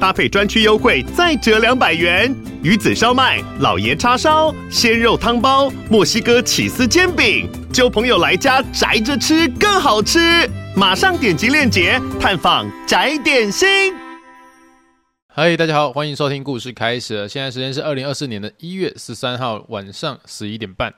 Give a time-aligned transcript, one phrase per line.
[0.00, 2.34] 搭配专区优惠再折两百元。
[2.62, 10.48] 鱼子烧麦、老爷叉烧、鲜肉汤包、墨西哥起司煎饼，揪朋友来家宅着吃更好吃。
[10.74, 13.94] 马上点击链接探访宅点心。
[15.28, 17.28] 嗨，大家好，欢迎收听故事开始了。
[17.28, 20.94] 现在时间是二零二四年的一月十三号晚上十一点半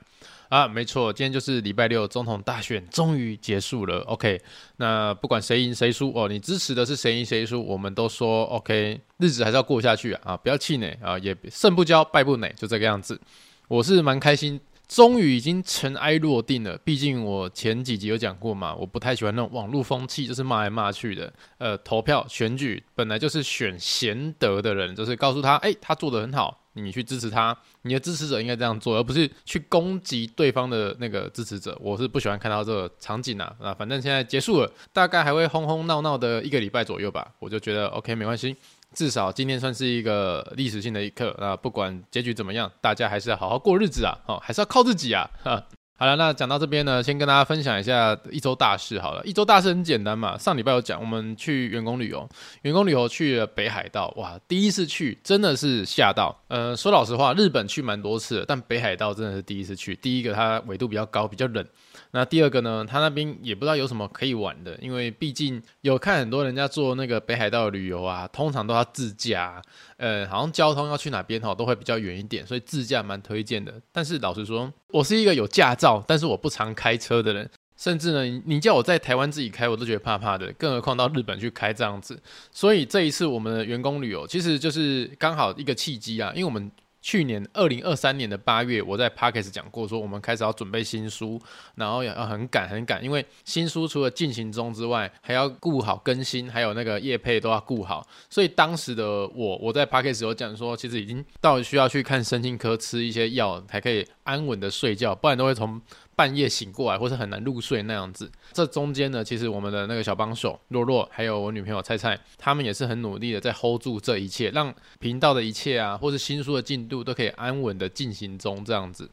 [0.49, 3.99] 啊，没错，今天就是礼拜六，总统大选终于结束了。
[4.01, 4.41] OK，
[4.77, 13.19] 那不管谁赢谁输哦，你支持的是谁赢谁输，我们都说 OK，日子还是要过下去啊，不要气馁啊，也胜不骄，败不馁，就这个样子。
[13.67, 14.59] 我是蛮开心。
[14.87, 16.75] 终于已经尘埃落定了。
[16.79, 21.31] 毕竟我前几集有讲过嘛，我不太喜欢那种网络风气，就是骂来骂去的。
[21.59, 27.57] 呃，投票选举本来就是选贤德的人，就是告诉他，哎，他做得很好，你去支持他。
[27.83, 31.77] 你的支持者应该这样做，而不是去攻击对方的那个支持者。
[31.81, 33.55] 我是不喜欢看到这个场景啊。
[33.59, 37.31] 啊，反正现在结束了，大概还会轰轰闹闹的一个礼拜左右吧。
[37.39, 38.55] 我就觉得 OK，没关系。
[38.91, 41.55] 至少今天算是一个历史性的一刻啊！
[41.55, 44.17] 不管结局怎么样，大家还是要好好过日子啊！
[44.25, 45.29] 哦，还是要靠自己啊！
[45.43, 45.63] 哈，
[45.99, 49.21] 好了，那讲到这边呢，先跟大家分享一下一周大事好了。
[49.25, 52.25] 一周大事很简单嘛，上礼拜有讲，我们去员工旅游，
[52.61, 56.33] 员工旅游去了北海道，哇，第一次去真的是吓到。
[56.47, 59.93] 呃，说老实话，日本去蛮多次了，但北海道真的是第一次去。
[59.97, 61.65] 第一个，它纬度比较高，比较冷。
[62.11, 69.61] 那第二个呢，它那边也不知道有什么可以玩的，因为毕竟有看很多人家做那个北海道的旅游啊，通常都要自驾，
[69.97, 73.73] 呃，好像交通要去哪边哈，都会比较远一点，所以自驾蛮推荐的。
[73.91, 82.19] 但是老实说，我是一个有驾照，但是我不常开车的人，甚至呢，你叫我在台湾自己开，我都觉得怕怕的，更何况到日本去开这样子。
[82.51, 86.71] 所以这一次我们的员工旅游，其实就是刚好一个契机啊，因为我们。
[87.01, 91.41] 去年二零二三年的八月，我在 Parkes 讲过，说我们开始要准备新书，
[91.75, 98.05] 然后要很赶很赶，因为新书除了进行中之外，还要顾好更新，还有那个业配都要顾好。
[98.29, 105.81] 所以当时的我，我在 Parkes 有讲说，其实已经到需要去看身心科吃一些药，才可以安稳的睡觉，不然都会从。
[106.19, 108.29] 半夜醒过来，或是很难入睡那样子。
[108.51, 119.09] 这中间呢，其实我们的那个小帮手洛洛，还有我女朋友菜菜，他们也是很努力的在 hold 住这一切，让频道的一切啊，或是新书的进度都可以安稳的进行中这样子。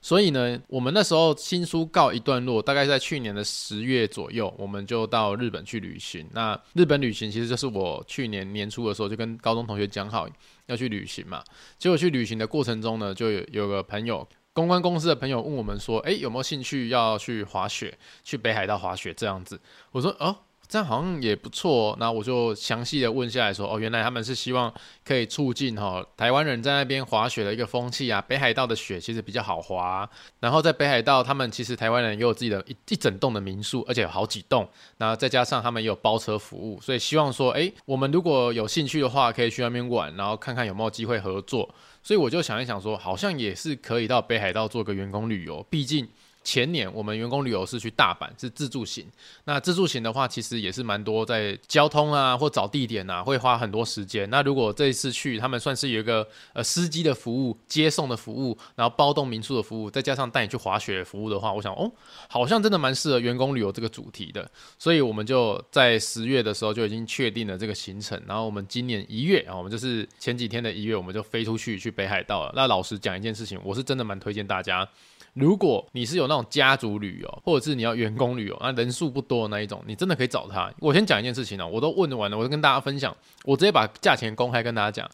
[0.00, 6.26] 所以呢，我们那时候新书告一段落，大概在去年的十月左右，我们就到日本去旅行。
[6.32, 10.26] 那日本旅行其实就是我去年年初的时候就跟高中同学讲好
[10.68, 11.44] 要去旅行嘛。
[11.76, 14.26] 结果去旅行的过程中呢，就有有个朋友。
[14.56, 19.60] 公关公司的朋友问我们说：“诶，有没有兴趣要去滑雪，去北海道滑雪这样子？”
[19.92, 20.34] 我说：“哦。”
[20.68, 24.74] 这样好像也不错，那我就详细的问下来说，哦，原来他们是希望
[25.04, 28.20] 可以促进哈台湾人在那边滑雪的一个风气啊。
[28.20, 34.68] 北海道的雪其实比较好滑，然后在北海道他们其实台湾人也有自己的一一整栋的民宿，而且有好几栋，
[34.98, 41.72] 然后再加上他们也有包车服务，所以希望说，诶，我们如果有兴趣的话，可以去那边玩，然后看看有没有机会合作。
[42.06, 46.06] 所以我就想一想说，好像也是可以到北海道做个员工旅游，毕竟。
[46.46, 49.04] 前年我们员工旅游是去大阪，是自助型。
[49.46, 54.30] 那自助型的话，其实也是蛮多在交通啊或找地点啊，会花很多时间。
[54.30, 61.90] 那如果这一次去，他们算是有一个呃司机的服务、接送的服务，然后包栋民宿的服务，再加上带你去滑雪服务的话，我想哦，
[62.28, 64.48] 好像真的蛮适合员工旅游这个主题的。
[64.78, 68.22] 所以我们就在十月的时候就已经确定了这个行程。
[68.24, 72.52] 然后我们今年一月啊，我们就是前几天的一月，我们就飞出去去北海道了。
[72.54, 74.88] 那老实讲一件事情，我是真的蛮推荐大家。
[75.36, 80.72] 如果你是有那种家族旅游，或者是你要员工旅游，那人数不多的那一种，你真的可以找他。
[80.80, 83.14] 我先讲一件事情哦，我都问完了，我就跟大家分享，
[83.44, 85.08] 我直接把价钱公开跟大家讲。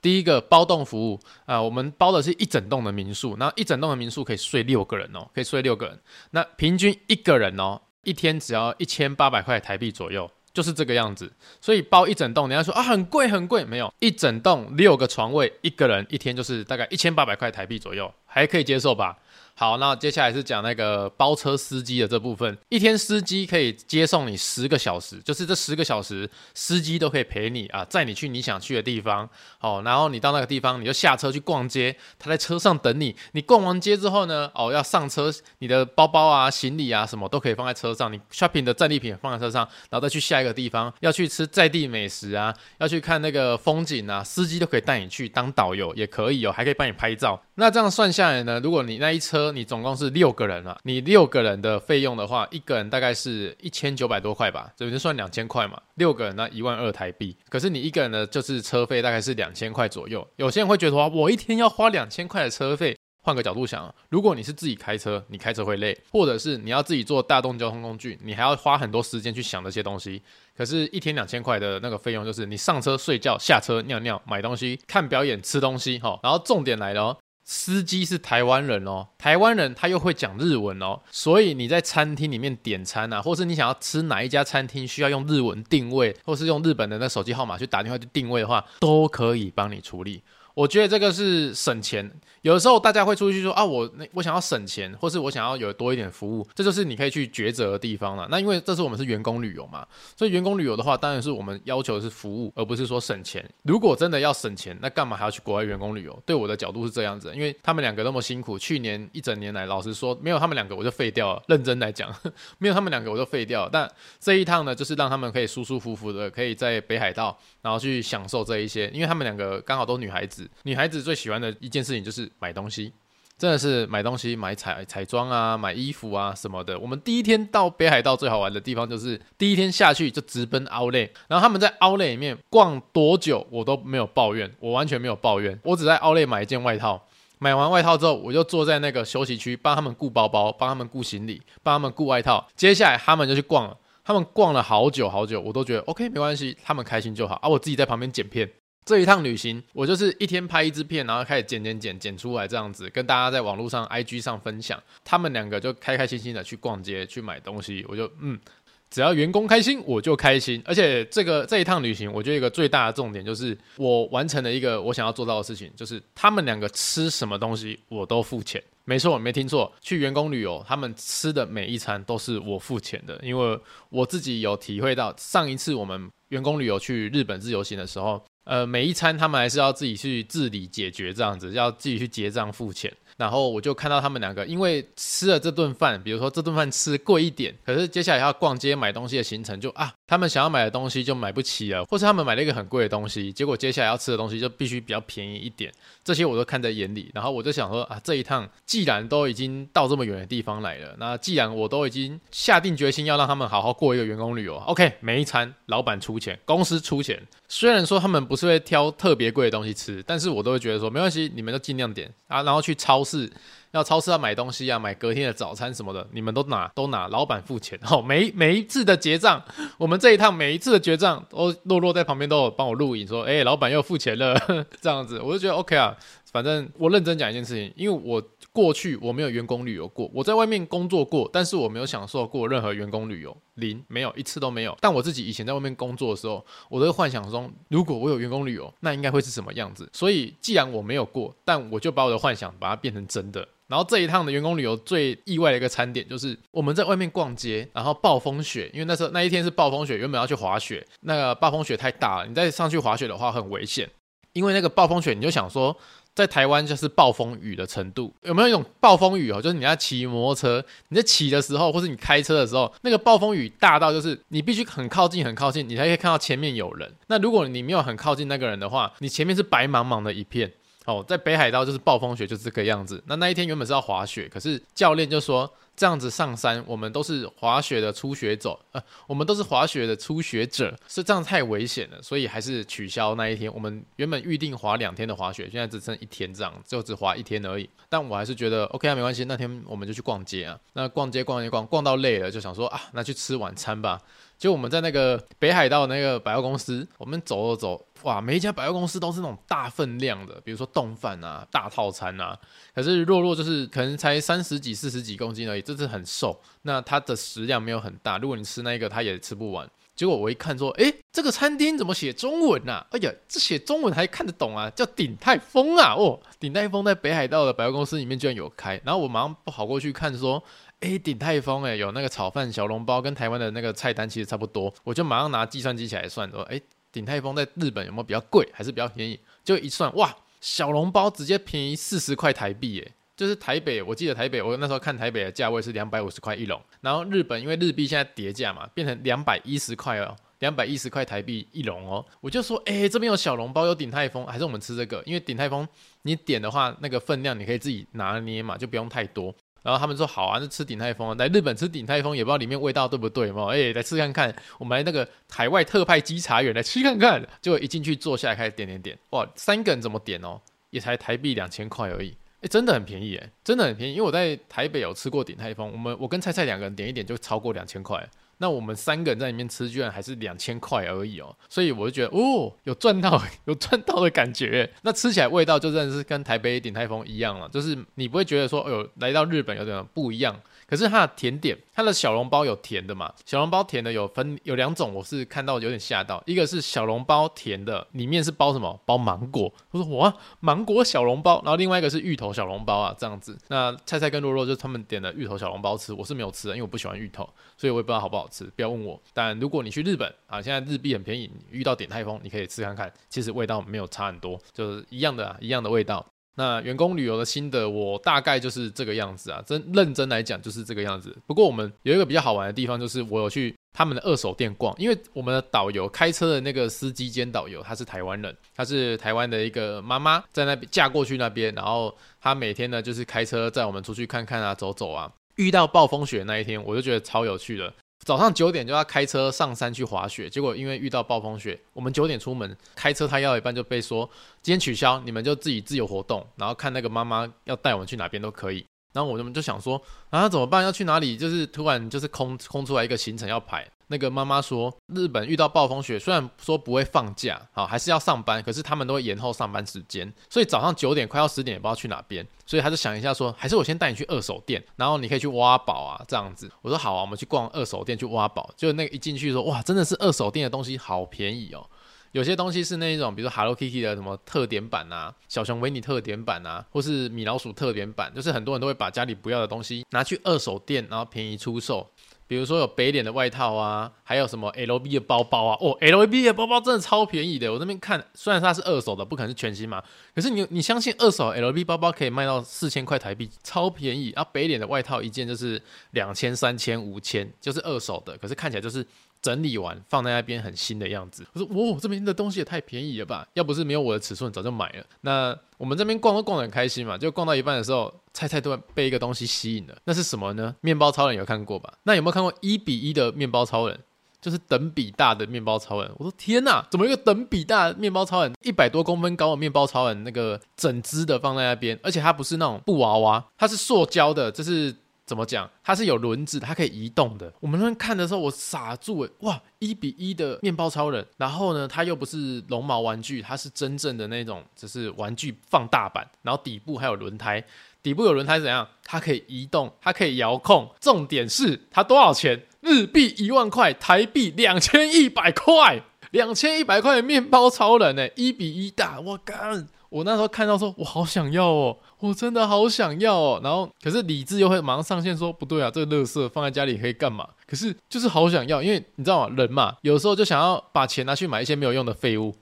[0.00, 6.00] 第一个包栋服务啊，我们包的是一整栋的民宿，那一整栋的民宿可以睡六个人哦，可以睡六个人。
[6.30, 11.30] 那平均一个人哦，一天只要一千八百块台币左右，就是这个样子。
[11.60, 19.18] 所以包一整栋，你要说啊很贵很贵，没有，一整栋六个床位，一个人一天就是大概一千八百块台币左右，还可以接受吧？
[19.60, 22.56] 好，那接下来是讲那个包车司机的这部分。
[22.68, 29.28] 一天司机可以接送你十个小时，就是这十个小时，司机都可以陪你啊，载你去你想去的地方。
[29.60, 33.16] 哦，然后你到那个地方，你就下车去逛街，他在车上等你。
[33.32, 35.28] 你逛完街之后呢，哦，要上车，
[35.58, 38.12] 你的包包啊、行李啊什么都可以放在车上。
[38.12, 47.42] 你 shopping 的战利品放在车上，然后再去下一个地方，要去吃在地美食啊，要去看那个风景啊，司机都可以带你去当导游，也可以哦，还可以帮你拍照。
[47.60, 55.76] 那这样算下来呢，如果你那一车你总共是六个人啊，你六个人的费用的话，一个人大概是一千九百多块吧，这就算两千块嘛。
[55.96, 60.24] 六个人那一万二台币，可是你一个人的就是车费大概是两千块左右。
[60.36, 62.96] 有些人会觉得说，我一天要花两千块的车费。
[63.20, 70.22] 换个角度想，如果你是自己开车，你开车会累，或者是你要自己坐大众交通工具，你还要花很多时间去想这些东西。
[70.56, 76.18] 可是，一天两千块的那个费用，就是你上车睡觉、下车尿尿、买东西、看表演、吃东西，哈。
[76.22, 77.18] 然后重点来了，
[77.50, 90.22] 司机是台湾人哦，台湾人他又会讲日文哦，所以你在餐厅里面点餐啊，或是你想要吃哪一家餐厅，需要用日文定位，或是用日本的那手机号码去打电话去定位的话，都可以帮你处理。
[90.52, 92.10] 我觉得这个是省钱。
[92.42, 98.26] 有的时候大家会出去说啊，我那我想要省钱，或是我想要有多一点服务，这就是你可以去抉择的地方了。
[98.30, 99.86] 那因为这是我们是员工旅游嘛，
[100.16, 103.44] 所以员工旅游的话，当然是我们要求的是服务，而不是说省钱。
[103.62, 106.22] 如果真的要省钱，那干嘛还要去国外员工旅游？
[106.24, 111.42] 对我的角度是这样子，因为他们两个那么辛苦，去年一整年来，老实说，没有他们两个我就废掉了。
[111.48, 112.14] 认真来讲，
[112.58, 113.70] 没有他们两个我就废掉了。
[113.72, 113.90] 但
[114.20, 122.92] 这一趟呢，就是让他们可以舒舒服服的，可以在北海道，然后去享受这一些，因为他们两个刚好都女孩子，女孩子最喜欢的一件事情就是买东西。
[123.36, 126.76] 真的是买东西、买彩彩妆啊、买衣服啊什么的。
[126.76, 135.56] 我们第一天到北海道最好玩的地方就是第一天下去就直奔奥内然后他们在奥内里面逛多久我都没有抱怨，我完全没有抱怨。
[135.62, 137.00] 我只在奥内买一件外套，
[137.38, 142.44] 买完外套之后我就坐在那个休息区帮他们顾包包、帮他们顾行李、帮他们顾外套。
[142.56, 147.48] 接下来他们就去逛了，他们逛了好久好久，我都觉得 OK 没关系，他们开心就好啊。
[147.48, 148.50] 我自己在旁边剪片。
[148.88, 154.82] 这一趟旅行，我就是一天拍一支片，然后开始剪剪剪剪出来这样子，跟大家在网络上、IG 上分享。
[155.04, 158.40] 他们两个就开开心心的去逛街、去买东西，我就嗯，
[158.88, 160.62] 只要员工开心，我就开心。
[160.64, 168.62] 而且这个这一趟旅行，我觉得一个最大的重点就是我完成了一个我想要做到的事情，就是他们两个吃什么东西我都付钱。
[168.86, 178.24] 没错，我没听错，去员工旅游，他们吃的每一餐都是我付钱的，因为我自己有体会到，上一次我们员工旅游去日本自由行的时候。
[178.48, 182.90] 呃，每一餐他们还是要自己去自理解决，这样子要自己去结账付钱。
[183.18, 195.70] 然后我就看到他们两个，因为吃了这顿饭，比如说这顿饭吃贵一点，可是接下来要逛街买东西的行程就啊，他们想要买的东西就买不起了，或是他们买了一个很贵的东西，结果接下来要吃的东西就必须比较便宜一点，
[196.04, 197.10] 这些我都看在眼里。
[197.12, 207.20] 然后我就想说啊，这一趟既然都已经到这么远的地方来了，那既然我都已经下定决心要让他们好好过一个员工旅游，OK，每一餐老板出钱，公司出钱。
[207.50, 213.30] 虽然说他们不是会挑特别贵的东西吃，但是我都会觉得说没关系，你们就尽量点啊，然后去超市，
[213.70, 217.78] 要超市要买东西啊，买隔天的早餐什么的，你们都拿都拿，老板付钱。
[217.82, 219.42] 好，每 每一次的结账，
[219.78, 224.38] 我们这一趟每一次的结账，都落落在旁边都有帮我录影，说，哎，老板又付钱了，
[224.82, 225.96] 这样子，我就觉得 OK 啊。
[226.30, 228.22] 反正我认真讲一件事情，因为我
[228.52, 234.76] 过去我没有员工旅游过，我在外面工作过，但是我没有享受过任何员工旅游，零，没有一次都没有。
[234.80, 239.88] 但我自己以前在外面工作的时候，我都会幻想中，如果我有员工旅游，那应该会是什么样子。
[239.92, 243.46] 所以既然我没有过，但我就把我的幻想把它变成真的。
[243.66, 253.88] 然后这一趟的员工旅游最意外的一个餐点就是我们在外面逛街，然后暴风雪，因为那时候那一天是暴风雪，原本要去滑雪，那个暴风雪太大了，你再上去滑雪的话很危险，
[254.32, 255.76] 因为那个暴风雪你就想说。
[256.18, 259.40] 在台湾就是暴风雨的程度，有没有一种暴风雨哦？
[259.40, 266.92] 就是你在骑摩托车，你在骑的时候，或是你开车的时候，那个暴风雨大到就是你必须很靠近、很靠近，你才可以看到前面有人。
[267.06, 270.52] 那如果你没有很靠近那个人的话，你前面是白茫茫的一片。
[270.86, 273.00] 哦，在北海道就是暴风雪，就是这个样子。
[273.06, 275.48] 那那一天原本是要滑雪，可是教练就说
[275.78, 283.52] 这样子上山，我们都是滑雪的初学者，呃，我们都是滑雪的初学者，是这样太危险了，所以还是取消那一天。
[283.54, 287.70] 我们原本预定滑两天的滑雪，现在只剩一天这样，就只滑一天而已。
[287.88, 289.24] 但我还是觉得 OK 啊，没关系。
[289.24, 294.00] 那天我们就去逛街啊，那逛街逛一逛逛到累了，就想说啊，那去吃晚餐吧。
[294.38, 302.38] 就我们在那个北海道那个百货公司，我们走走走，哇，每一家百货公司都是那种大分量的，比如说冻饭啊、大套餐啊。
[302.72, 306.40] 可是若若就是可能才三十几、四十几公斤而已，这是很瘦。
[306.62, 309.68] 那它的食量没有很大，如果你吃那个，它也吃不完。
[309.98, 312.86] 结果我一看说，诶，这个餐厅怎么写中文呐？
[312.92, 314.70] 哎呀，这写中文还看得懂啊？
[314.70, 315.92] 叫鼎泰丰啊！
[315.98, 318.80] 哦，鼎泰丰在北海道的百货公司里面居然有开。
[318.84, 320.40] 然后我马上跑过去看说。
[320.80, 324.72] 哎，鼎泰丰哎，有那个炒饭、小笼包，跟台湾的那个菜单其实差不多。
[324.84, 326.60] 我就马上拿计算机起来算，说，哎，
[326.92, 329.18] 鼎泰丰在日本有没有比较贵，还是比较便宜？
[329.42, 342.06] 就一算，哇，小笼包直接便宜四十块台币，哎，就是台北，我记得台北，我那时候看台北的价位是两百五十块一笼，然后日本因为日币现在跌价嘛，变成两百一十块哦，两百一十块台币一笼哦。
[342.20, 345.02] 我就说，哎、这边有小笼包，有鼎泰丰，还是我们吃这个？
[345.04, 345.66] 因为鼎泰丰
[346.02, 349.34] 你点的话，那个分量你可以自己拿捏嘛，就不用太多。
[349.64, 353.48] 然后他们说好啊，那吃鼎泰丰，来日本吃鼎泰丰也不知道里面味道对不对嘛？
[353.52, 357.20] 哎、来吃看看，我们来那个海外特派稽查员来吃看看。
[357.42, 360.40] 结果一进去坐下来开始点点点，哇，三个人怎么点哦？
[360.70, 362.16] 也才台币两千块而已。
[362.40, 363.94] 哎、真的很便宜哎，真的很便宜。
[363.94, 368.08] 因为我在台北有吃过鼎泰丰，我们我跟菜菜两个人点一点就超过两千块。
[368.40, 371.34] 那我们三个人在里面吃，居然还是两千块而已哦。
[371.48, 374.70] 所以我就觉得哦，有赚到， 有赚到的感觉。
[374.82, 380.40] 那吃起来味道就真的是跟台北鼎泰丰一样了，就是你不会觉得说，哎呦，来到日本有点不一样。
[380.68, 383.10] 可是它的甜点，它的小笼包有甜的嘛？
[383.24, 386.22] 小笼包甜的有分有两种，我是看到有点吓到。
[386.26, 388.78] 一个是小笼包甜的，里面是包什么？
[388.84, 389.50] 包芒果。
[389.70, 391.40] 我说哇，芒果小笼包。
[391.42, 393.34] 然后另外一个是芋头小笼包啊，这样子。
[393.48, 398.44] 那菜菜跟肉肉就他们点的芋头小笼包吃，我是没有吃的，因为我不喜欢芋头，所以我也不知道好不好吃。
[398.54, 399.00] 不要问我。
[399.14, 406.04] 但如果你去日本啊，现在日币很便宜，遇到点泰丰，你可以吃看看，其实味道没有差很多，就是一样的啊，一样的味道。
[406.38, 411.14] 那员工旅游的心得，我大概就是这个样子啊，真认真来讲就是这个样子。
[411.26, 425.12] 不过我们有一个比较好玩的地方，就是我有去他们的二手店逛，因为我们的导游开车的那个司机兼导游，他是台湾人，他是台湾的一个妈妈，在那边嫁过去那边，然后他每天呢就是开车载我们出去看看啊，走走啊。
[425.34, 427.74] 遇到暴风雪那一天，我就觉得超有趣的。
[428.04, 434.08] 早上九点就要开车上山去滑雪，结果因为遇到暴风雪，我们九点出门开车，他要一半就被说
[434.40, 438.64] 今天取消，你们就自己自由活动，然后看那个妈妈要带我们去哪边都可以。
[438.94, 440.64] 然后我们就想说啊，怎么办？
[440.64, 441.16] 要去哪里？
[441.16, 443.66] 就是突然就是空空出来一个行程要排。
[443.88, 456.50] 那个妈妈说，日本遇到暴风雪，虽然说不会放假，好还是要上班，可是他们都会延后上班时间，所以早上九点快要十点也不知道去哪边，所以他就想一下说，还是我先带你去二手店，然后你可以去挖宝啊这样子。
[456.62, 458.50] 我说好啊，我们去逛二手店去挖宝。
[458.56, 461.66] 就那个一进去说，哇，真的是二手店的东西好便宜哦。
[462.12, 471.86] 有些东西是那一种，比如说 Hello Kitty 的什么特点版啊，小熊维尼特点版啊，或是米老鼠特点版，就是很多人都会把家里不要的东西拿去二手店，然后便宜出售。
[472.28, 477.52] 比如说有北脸的外套啊，还有什么 LV 的包包啊，哦，LV 的包包真的超便宜的。
[477.52, 479.82] 我这边看，虽然它是二手的，不可能是全新嘛，
[480.14, 484.12] 可是你你相信二手 LV 包包可以卖到四千块台币，超便宜。
[484.12, 485.60] 啊北脸的外套一件就是
[485.92, 488.86] 两千、三千、五千，就是二手的，可是看起来就是。
[489.28, 493.28] 整理完放在那边很新的样子，我说哇，这边的东西也太便宜了吧！
[493.34, 494.82] 要不是没有我的尺寸，早就买了。
[495.02, 499.76] 那我们这边逛都逛得很开心嘛，就逛到一半的时候，菜菜突然被一个东西吸引了。
[499.84, 500.56] 那是什么呢？
[500.62, 501.70] 面包超人有看过吧？
[501.82, 503.78] 那有没有看过一比一的面包超人？
[504.18, 505.90] 就是等比大的面包超人。
[505.98, 514.74] 我说天哪，怎么一个等比大的面包超人，一百多公分高的面包超人，那个整只的放在那边，而且它不是那种布娃娃，它是塑胶的，就是。
[515.08, 515.48] 怎么讲？
[515.64, 517.32] 它是有轮子，它可以移动的。
[517.40, 521.04] 我们那看的时候，我傻住诶，哇，一比一的面包超人。
[521.16, 526.06] 然后呢，它又不是绒毛玩具，它是真正的那种，就是玩具放大版。
[526.20, 527.42] 然后底部还有轮胎，
[527.82, 528.68] 底部有轮胎怎样？
[528.84, 530.70] 它可以移动，它可以遥控。
[530.78, 532.44] 重点是它多少钱？
[532.60, 539.66] 日币一万块，台币两千一百块，两千一百块的面包超人诶，一比一大，我干！
[539.88, 543.40] 我那时候看到说，我好想要哦， 我真的好想要哦。
[543.42, 547.28] 然后，可是理智又会马上上线说，不对啊，这个垃圾放在家里可以干嘛？
[547.46, 549.34] 可是就是好想要，因为你知道吗？
[549.36, 552.34] 人嘛，有时候就想要把钱拿去买一些没有用的废物。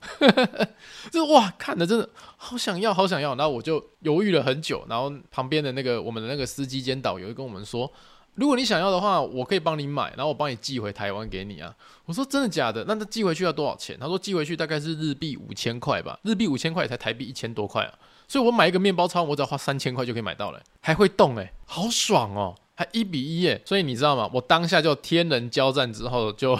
[1.10, 3.34] 就哇，看的真的好想要，好想要。
[3.34, 4.84] 然后我就犹豫了很久。
[4.88, 7.90] 然后旁边的那个我们的那个司机兼导游就跟我们说。
[8.34, 11.74] 如果你想要的话，我可以帮你买，然后我帮你寄回台湾给你啊。
[12.04, 12.84] 我说真的假的？
[12.86, 13.96] 那他寄回去要多少钱？
[13.98, 17.94] 他说寄回去大概是日币五千块吧，日币五千块才台币一千多块啊。
[18.28, 23.60] 所以我买一个面包超，我只要花三千块就可以买到了，还会动诶，好爽哦，还一比一耶。
[23.64, 24.28] 所以你知道吗？
[24.32, 26.58] 我当下就天人交战之后就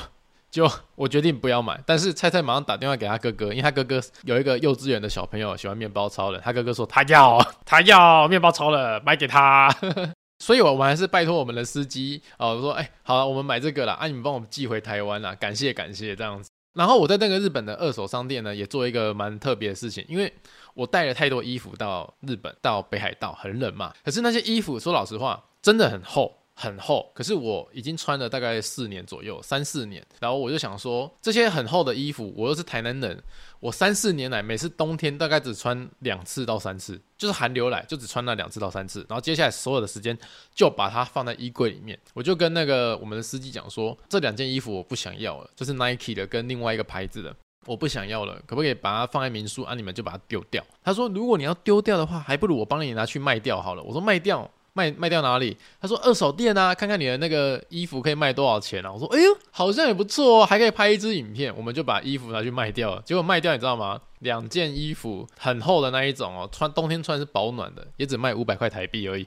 [0.51, 9.75] 就我决定不要买，但是菜菜马上打电话给他哥哥，因为他哥哥有一个幼稚园的小朋友喜欢面包超人，他哥哥说他要他要面包超人，买给他。
[10.39, 16.51] 所以，我们还是拜托我们的司机哦，说，哎，好了，我们买这个了，啊，你们帮我们寄回台湾啦，感谢感谢这样子。
[16.75, 20.31] 然后我在那个日本的二手商店呢，也做一个蛮特别的事情，因为
[20.77, 26.33] 我带了太多衣服到日本，到北海道很冷嘛，可是那些衣服说老实话，真的很厚。
[26.59, 30.03] 很厚，可是我已经穿了大概四年左右，三四年。
[30.19, 33.23] 然后我就想说，这些很厚的衣服，我又是台南人，
[33.61, 39.05] 我三四年来每次冬天大概只穿两次到三次，就是寒流来就只穿那两次到三次。
[39.07, 40.17] 然后接下来所有的时间
[40.55, 41.99] 就把它放在衣柜里面。
[42.15, 49.75] 我就跟那个我们的司机讲说，这两件衣服我不想要了，就是 Nike 的跟另外一个牌子的，我不想要了，可不可以把它放在民宿啊？
[49.75, 50.65] 你们就把它丢掉。
[50.83, 53.83] 他说，如果你要丢掉的话，还不如我帮你拿去卖掉好了。
[53.83, 54.51] 我说卖掉。
[54.77, 55.57] 卖卖掉哪里？
[55.81, 58.93] 他说二手店啊，看看你的那个衣服可以卖多少钱啊？
[58.93, 61.51] 我说哎呦，好像也不错哦，还可以拍一支影片。
[61.57, 63.99] 我们就把衣服拿去卖掉了，结果卖掉你知道吗？
[64.19, 69.27] 两件衣服很厚的那一种哦，穿冬天穿是保暖的，也只卖五百块台币而已。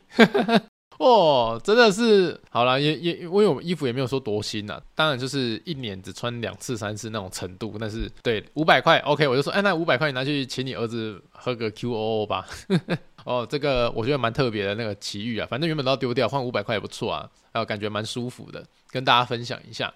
[0.99, 7.73] 哦，真的是好啦，也也因为我们衣服也没有说多新呐，当然就是一年只穿两次三次那种程度。
[7.79, 12.45] 但是对五百块，OK，我就说，哎，那五百块你拿去请你儿子喝个 QOO 吧。
[13.23, 19.93] 哦，这个我觉得蛮特别的那个奇遇啊，反正原本都要丢掉，换五百块也不错啊，还有感觉蛮舒服的，跟大家分享一下。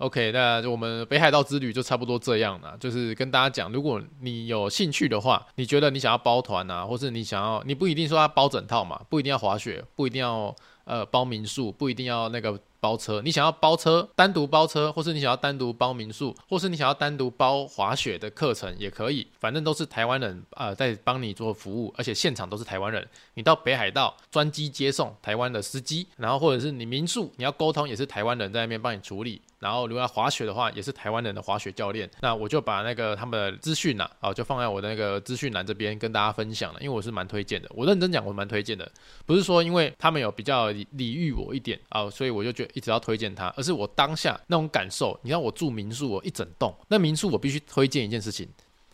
[0.00, 10.54] OK，那我们北海道之旅就差不多这样了，就是跟大家讲，如果你有兴趣的话，你觉得你想要包团啊，或是你想要，你不一定说要包整套嘛，不一定要滑雪，不一定要
[10.84, 12.58] 呃包民宿，不一定要那个。
[12.82, 23.06] 包车，你想要包车，单独包车，或是你想要单独包民宿，或是你想要单独包滑雪的课程也可以，反正都是台湾人呃在帮你做服务，而且现场都是台湾人。
[23.34, 32.10] 你到北海道专机接送台湾的司机，然后或者是你民宿你要沟通也是台湾人在那边帮你处理，然后如果要滑雪的话也是台湾人的滑雪教练。
[32.22, 38.90] 那我就把那个他们的资讯呐，啊就放在我的那个资讯栏这边跟大家分享了，因为我是蛮推荐的，我认真讲我蛮推荐的，
[39.26, 42.66] 不是说因为他们有比较礼遇我一点啊，所以我就觉。
[42.72, 45.18] 一直要推荐他，而是我当下那种感受。
[45.22, 48.48] 你看我住民宿，我一整栋，那民宿我必须推荐一件事情，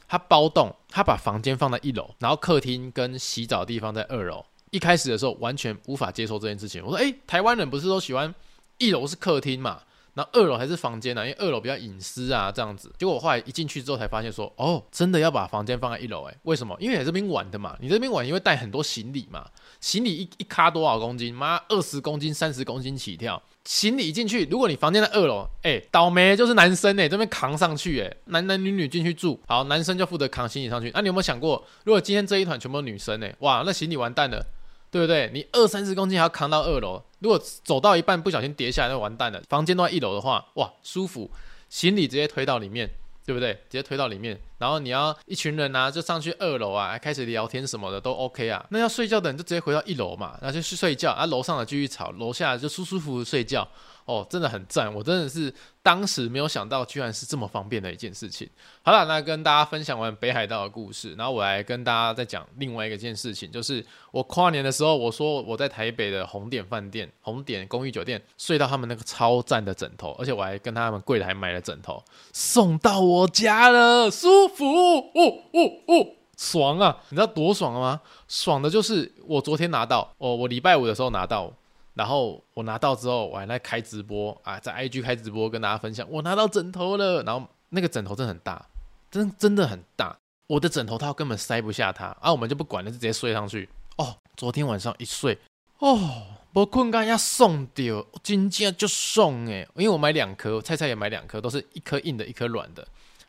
[0.09, 4.43] 他包栋，他把房间放在一楼，然后客厅跟洗澡的地方在二楼。
[4.71, 8.35] 一开始的时候完全无法接受这件事情，我说，诶，台湾人不是都喜欢
[8.79, 9.83] 一楼是客厅嘛？
[10.17, 12.91] 那二楼还是房间呢、因为二楼比较隐私啊，这样子。
[12.99, 16.75] 结果我后来一进去之后才发现说，哦，真的要把房间放在一楼诶，为什么？
[16.81, 19.47] 因为你这边玩的嘛，你这边玩因为带很多行李嘛，
[19.79, 21.35] 行李一一卡多少公斤？
[21.35, 23.43] 妈，二十公斤、三十公斤起跳。
[23.65, 30.91] 行李一进去，如果你房间在二楼，哎，倒霉就是男生哎，这边扛上去哎，男男女女进去住，好，男生就负责扛行李上去。
[30.95, 34.41] 那、你有没有想过，如果今天这一团全部都女生哎，哇，那行李完蛋了，
[34.91, 35.31] 对不对？
[35.33, 37.03] 你二三十公斤还要扛到二楼。
[37.19, 39.43] 如果走到一半不小心跌下来，就完蛋了。
[39.49, 41.31] 房间都在一楼的话，哇，舒服，
[41.69, 42.89] 行李直接推到里面，
[43.25, 43.55] 对不对？
[43.55, 48.65] 直接推到里面，然后你要一群人啊，就上去二楼啊，开始聊天什么的都 OK 啊。
[48.71, 53.67] 那要睡觉的人就直接回到一楼嘛，然后就去睡觉，啊，楼上的继续吵，楼下就舒舒服服睡觉。
[54.07, 54.93] 哦，真的很赞！
[54.95, 58.49] 我真的是当时没有想到，居然是这么方便的一件事情。
[58.83, 72.01] 好了，那跟大家分享完北海道的故事，然后我来跟大家再讲另外一个件事情，就是我跨年的时候，我说我在台北的红点饭店、红点公寓酒店睡到他们那个超赞的枕头，而且我还跟他们柜台买了枕头
[72.33, 75.11] 送到我家了，舒服哦
[75.53, 76.97] 哦哦，爽啊！
[77.09, 78.01] 你知道多爽吗？
[78.29, 81.53] 爽的就是我昨天拿到，哦，我礼拜五的时候拿到。
[81.97, 87.23] 然后我拿到之后，我还来开直播啊，在 IG 开直播跟大家分享，我拿到枕头了。
[87.23, 88.67] 然后那个枕头真的很大，
[89.11, 90.15] 真真的很大，
[90.47, 92.31] 我的枕头套根本塞不下它啊。
[92.31, 93.67] 我们就不管了，就直接睡上去。
[93.97, 95.39] 哦，昨天晚上一睡，
[95.79, 102.87] 哦，我困觉要送掉，今天就送诶，因为我买两颗，菜菜也买两颗，都是一颗硬的，一颗软的，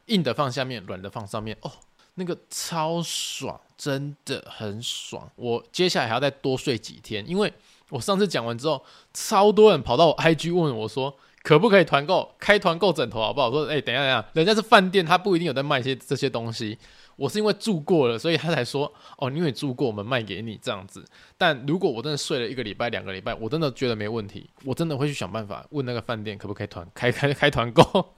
[0.08, 1.56] 硬的放下面，软的放上面。
[1.62, 1.72] 哦，
[2.16, 5.32] 那个超爽，真的很爽。
[5.38, 7.54] 我接下来还要再多睡几天，因为。
[7.90, 12.36] 我上次讲完之后，超多人跑到我 IG 问我说，可不可以团购？
[12.40, 13.48] 开团购枕头好不好？
[13.48, 16.78] 我说，哎、等一下，等一下，人家是饭店，他不一定有在卖些这些东西。
[17.16, 21.04] 我是因为住过了，所以他才说，哦，因为住过，我们卖给你这样子。
[21.36, 28.14] 但如果我真的睡了一个礼拜、两个礼拜，我真的觉得没问题，我真的会去想办法问那个饭店可不可以团开开开团购。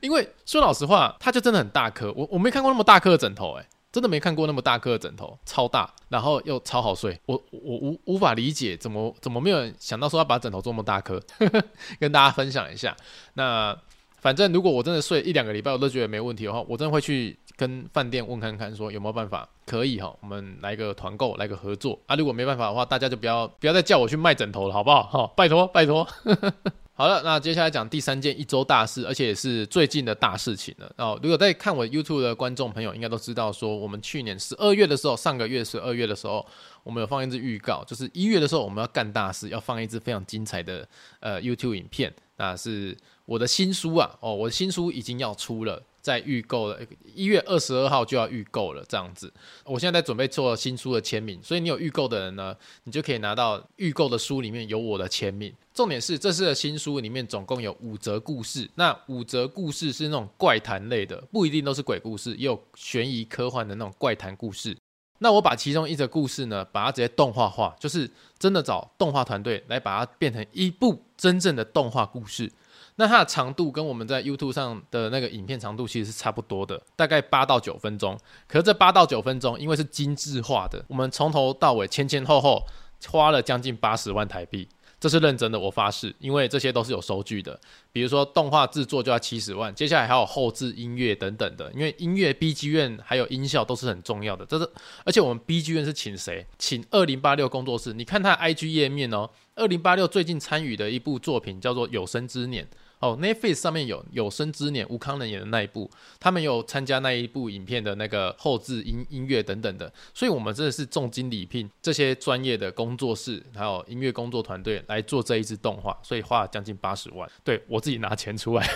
[0.00, 3.66] 因为说老实话，它就真的很大颗，我我没看过那么大颗的枕头、欸，诶。
[3.94, 7.16] 真的没看过那么大颗的枕头，超大，然后又超好睡。
[7.26, 11.22] 我我无无法理解，怎么怎么没有人想到说要把枕头做那么大颗，
[12.00, 12.96] 跟大家分享一下。
[13.34, 13.78] 那
[14.20, 22.16] 反正如果我真的睡一两个礼拜，我都觉得没问题的话，我真的会去跟饭店问看看，说有没有办法可以哈，我们来个团购，来个合作啊。
[22.16, 25.04] 如果没办法的话，大家就不要不要再叫我去卖枕头了，好不好？
[25.04, 26.04] 好，拜托拜托。
[26.96, 30.94] 好了，那接下来讲第三件一周大事，而且也是最近的大事情了。
[30.96, 36.46] 哦，如果在看我 YouTube 的观众朋友，应该都知道说，我们去年十二月的时候，上个月十二月的时候，
[36.84, 45.82] 我们有放一支预告，就是一月的时候我们要干大事，要放一支非常精彩的呃 YouTube 影片，那是我的新书啊，哦，我的新书已经要出了。
[46.04, 46.78] 在预购了，
[47.14, 49.32] 一月二十二号就要预购了，这样子。
[49.64, 55.50] 我现在在准备做新书的签名，所以你有预购的人呢，你就可以拿到预购的书里面有我的签名。
[55.72, 64.76] 重点是这次的新书里面总共有五则故事，那五则故事是那种怪谈类的，不一定都是鬼故事，也有悬疑科幻的那种怪谈故事。
[65.20, 72.52] 那我把其中一则故事呢，把它直接动画化，就是真的找动画团队来把它变成一部真正的动画故事。
[72.96, 78.18] 那它的长度跟我们在 YouTube 上的那个影片长度其实是差不多的，大概八到九分钟。
[78.46, 82.62] 可是这八到九分钟，因为是精致化的，我们从头到尾前前后后
[83.08, 84.68] 花了将近八十万台币。
[85.00, 87.60] 这是认真的，我发誓，因为这些都是有收据的。
[87.92, 94.46] 比如说动画制作就要七十万，接下来还有后制音乐等等的，因为音乐 B G 院还有音效都是很重要的。
[94.46, 94.66] 这是
[95.04, 96.46] 而且我们 B G 院是请谁？
[96.58, 97.92] 请二零八六工作室。
[97.92, 102.64] 你看他 I G 页面哦，二零八六最近参与的一部作品叫做《有生之年》。
[103.04, 118.66] 哦，Netflix 上面有《有生之年》，吴康仁演的那一部，他们有参加那一部影片的那个后置音音乐等等的，所以我们真的是重金礼聘这些专业的工作室，还有音乐工作团队来做这一支动画，所以花了将近八十万，对，我自己拿钱出来。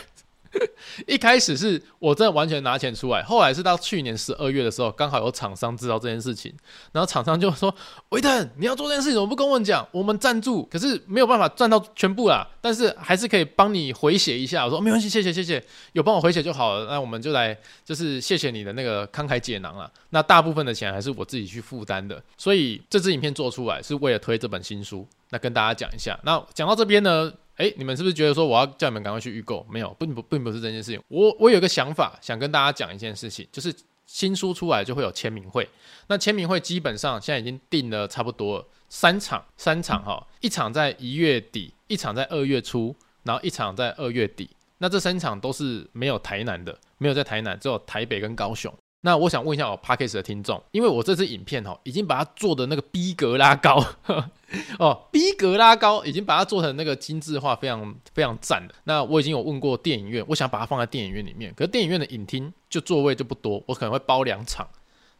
[1.06, 6.52] 一开始是我真的完全拿钱出来，后来是到去年十二月的时候，刚好有厂商知道这件事情，
[6.92, 7.74] 然后厂商就说
[8.10, 9.86] ：“维腾，你要做这件事情，怎么不跟我讲？
[9.92, 19.90] 我们赞助，可是没有办法赚到全部啦，但是还是可以帮你回血一下。”我说：“没关系，谢谢谢谢，有帮我回血就好了。”那我们就来，就是谢谢你的那个慷慨解囊了。
[20.10, 25.06] 那大部分的钱还是我自己去负担的，所以这支影片做出来是为了推这本新书。
[25.30, 27.32] 那跟大家讲一下，那讲到这边呢。
[27.58, 29.66] 哎，你们是不是觉得说我要叫你们赶快去预购？
[29.68, 31.02] 没有，并不并不是这件事情。
[31.08, 33.74] 我我有一个想法，想跟大家讲一件事情，就是
[34.06, 35.68] 新书出来就会有签名会。
[36.06, 42.94] 那签名会基本上现在已经定了差不多三场，三场哈，一场在一月底，一场在二月初，
[43.24, 44.48] 然后一场在二月底。
[44.78, 48.72] 那这三场都是没有台南的，没有在台南，只有台北跟高雄。
[49.00, 53.84] 那我想问一下我 Podcast 的听众，因为我这支影片哈，已经把它做的那个逼格拉高
[54.78, 58.74] 哦，逼格拉高，已经把它做成那个精致化，非常非常赞的。
[58.84, 64.68] 那我已经有问过电影院，我想把它放在电影院里面，可是电影院的影厅就座位就不多，我可能会包两场，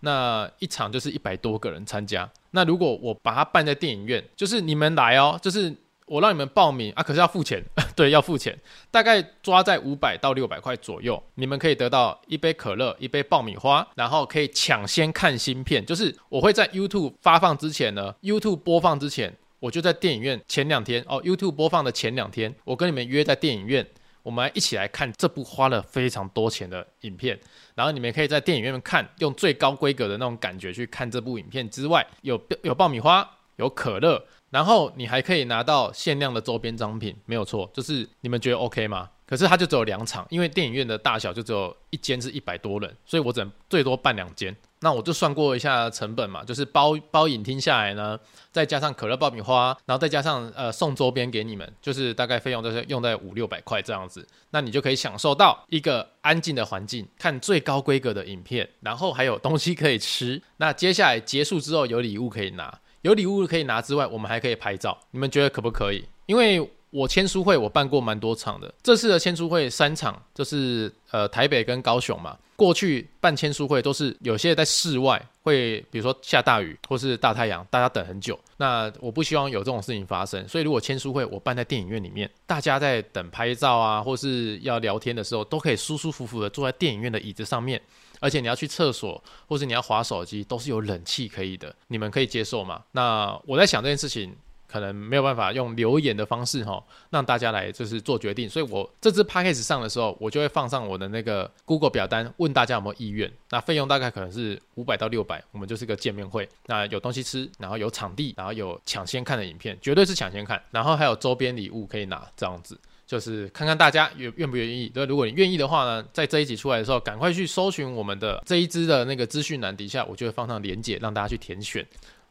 [0.00, 2.28] 那一场就是一百多个人参加。
[2.50, 5.74] 那如果我把它办在电影院，就是你们来哦，就是。
[6.09, 7.62] 我让你们报名啊，可是要付钱，
[7.94, 8.59] 对，要付钱，
[8.90, 11.23] 大概抓在五百到六百块左右。
[11.35, 15.85] 你们可以得到一杯可乐、一杯爆米花，然后可以抢先看新片。
[15.85, 23.87] 就是我会在 YouTube 发放之前呢，YouTube 播放之前，我就在电影院前两天哦，YouTube 播放的前两天，我跟你们约在电影院，
[24.23, 27.38] 我们一起来看这部花了非常多钱的影片。
[27.75, 34.25] 然后你们可以在电影院看，用最高规格的那种感觉去看这部影片之外，有有爆米花，有可乐。
[34.50, 39.08] 然后你还可以拿到限量的周边商品，没有错，就是你们觉得 OK 吗？
[39.26, 44.56] 可是它就只有两场，因为电影院的大小就只有一间是一百多人，所以我只能最多办两间。
[44.80, 48.18] 那我就算过一下成本嘛，就是包包影厅下来呢，
[48.50, 54.26] 再加上可乐爆米花，然后再加上呃送周边给你们，就是大概费用都是用在五六百块这样子。
[54.50, 60.40] 那你就可以享受到一个安静的环境，看最高规格的影片，然后还有东西可以吃。
[60.56, 62.80] 那接下来结束之后有礼物可以拿。
[63.02, 66.04] 有礼物可以拿之外，我们还可以拍照，你们觉得可不可以？
[66.26, 72.37] 因为我签书会我办过蛮多场的，这次的签书会三场，就是呃台北跟高雄嘛。
[72.56, 78.37] 过去办签书会都是有些在室外，会比如说下大雨或是大太阳，大家等很久。
[78.56, 87.80] 那我不希望有这种事情发生，所以如果签书会我办在电影院里面，大家在等拍照啊，或是要聊天的时候，都可以舒舒服服的坐在电影院的椅子上面。
[88.20, 91.74] 而且你要去厕所，或是你要滑手机，都是有冷气可以的。
[91.88, 92.83] 你们可以接受吗？
[92.92, 98.48] 那我在想这件事情，可能没有办法用留言的方式哈，让大家来就是做决定。
[98.48, 103.33] 所以我这支 Podcast 上的时候，我就会放上我的那个 Google 表单，问大家有没有意愿。
[103.50, 106.46] 那费用大概可能是五百到六百，我们就是个见面会。
[106.66, 110.62] 那有东西吃，然后有场地，然后有抢先看的影片，绝对是抢先看。
[110.70, 112.78] 然后还有周边礼物可以拿，这样子。
[113.09, 121.85] 就是看看大家愿愿不愿意，对，如果你愿意的话呢，在这一集出来的时候，赶快去搜寻我们的这一支的那个资讯栏底下，我就会放上连结，让大家去填选。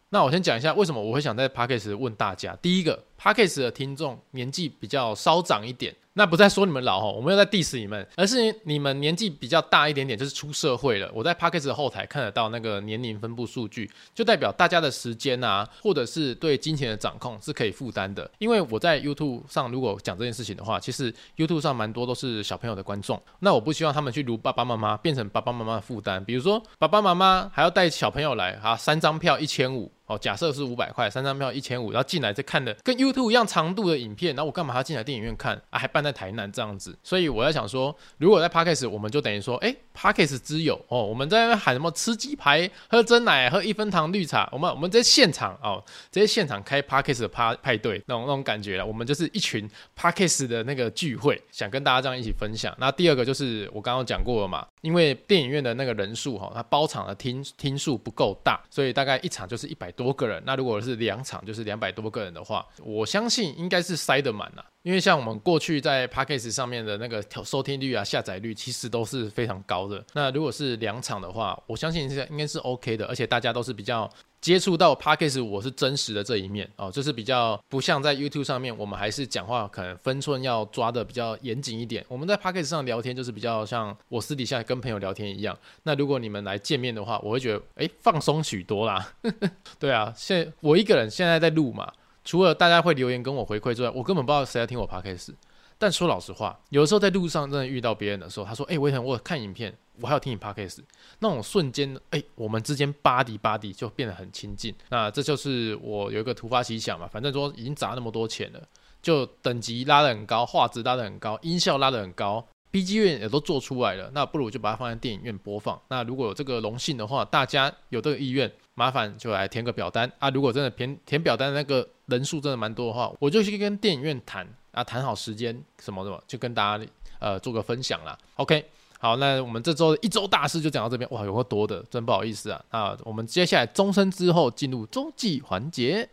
[0.10, 5.96] 那我先讲一下为什么我会想在 Parkes 问大家，第一个，Parkes 的听众年纪比较稍长一点。
[6.18, 11.08] 那不再说你们老哈，我没有在 diss 你们，而是你们年纪比较大一点点，就是出社会了。
[11.14, 18.28] 我在 Podcast 的后台看得到那个年龄分布数据，就代表大家的时间啊，或者是对金钱的掌控是可以负担的。
[18.40, 26.26] 因为我在 YouTube 上如果讲这件事情的话，其实 YouTube 上蛮多都是小朋友的观众，那我不希望他们去如爸爸妈妈变成爸爸妈妈的负担。
[26.26, 29.92] 比如说爸爸妈妈还要带小朋友来啊，三张票一千五。
[30.08, 35.78] 哦，假设是五百块，三张票一千五，然后进来再看的跟 YouTube 一样长度的影片，然后我干嘛要进来电影院看啊？
[35.78, 52.74] 还办在台南这样子，所以我在想说，如果在 Parkes，我们就等于说，哎，Parkes 之友哦，我们在那喊什么吃鸡排、喝真奶、喝一分糖绿茶，我们我们在现场哦，直接现场开 Parkes 的派派对那种那种感觉了，我们就是一群 Parkes 的那个聚会，想跟大家这样一起分享。
[52.80, 64.66] 那第二个就是我刚刚讲过了嘛，因为电影院的那个人数哈，它包场的厅厅数不够大，所以大概一场就是一百多个人，那如果是两场就是两百多个人的话，我相信应该是塞得满了。
[64.88, 70.02] 因为像我们过去在 Podcast 上面的那个收听率啊、下载率，其实都是非常高的。
[70.14, 74.10] 那如果是两场的话，我相信是应该是 OK 的，而且大家都是比较。
[74.40, 82.06] 接触到 Podcast 我是真实的这一面哦，就是比较不像在 YouTube 上面，我们还是讲话可能分寸要抓得比较严谨一点。
[82.08, 85.58] 我们在 Podcast 上聊天就是比较像我私底下跟朋友聊天一样。
[85.84, 89.12] 那如果你们来见面的话，我会觉得诶放松许多啦。
[89.80, 91.92] 对啊，现我一个人现在在录嘛，
[92.28, 95.34] 除了大家会留言跟我回馈之外，我根本不知道谁在听我 Podcast。
[95.78, 100.80] 但说老实话，有的时候在路上真的遇到别人的时候，他说：“哎、欸，维腾，我看影片，我还要听你 podcast。”
[101.20, 104.76] 那种瞬间，哎、我们之间 body body 就变得很亲近。
[104.90, 108.62] 那这就是我有一个突发奇想嘛，反正说已经砸那么多钱了，
[109.02, 114.12] 就等级拉得很高，画质拉得很高，音效拉得很高，BGM 也都做出来了。
[114.14, 115.80] 那不如就把它放在电影院播放。
[115.88, 120.30] 那如果有这个荣幸的话，大家有这个意愿，麻烦就来填个表单啊。
[120.30, 124.48] 如果真的填填表单那个人数真的蛮多的话，我就去跟电影院谈。
[124.72, 126.86] 啊，谈好时间什么什么，就跟大家
[127.18, 128.16] 呃做个分享啦。
[128.36, 128.64] OK，
[129.00, 131.10] 好，那我们这周一周大事就讲到这边。
[131.10, 132.64] 哇，有个多的，真不好意思啊。
[132.70, 136.08] 那我们接下来终身之后进入周记环节。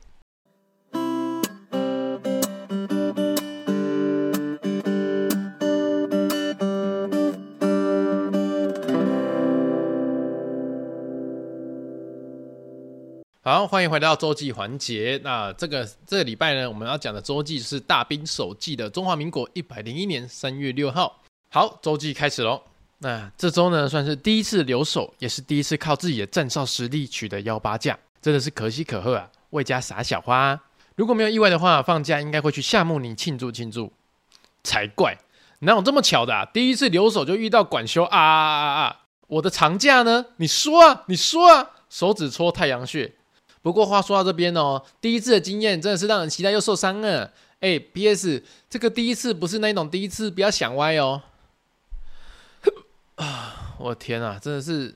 [13.47, 15.21] 好，欢迎回到周记环节。
[15.23, 21.21] 那这个这个礼拜呢，我们要讲的周记是大兵首记的中华民国一百零一年三月六号。
[21.51, 22.63] 好，周记开始喽。
[23.01, 29.29] 那这周呢，算是第一次留守，也是第一次靠自己的站哨实力取得幺八架，真的是可喜可贺啊！
[29.51, 30.59] 为家撒小花。
[30.97, 33.93] 如果没有意外的话，放假应该会去夏慕尼庆祝庆祝
[34.63, 35.19] 才怪。
[35.59, 36.47] 哪有这么巧的啊？
[36.47, 39.01] 第一次留守就遇到管修啊啊啊啊啊！
[39.27, 40.25] 我的长假呢？
[40.39, 43.13] 你说啊，你说啊，手指戳太阳穴。
[43.65, 47.33] 不过话说到这边哦，第一次的经验真的是让人期待又受伤了。
[47.61, 51.23] 哎，PS，这个第一次不是那种第一次，不要想歪哦。
[53.15, 54.95] 啊， 我天啊，真的是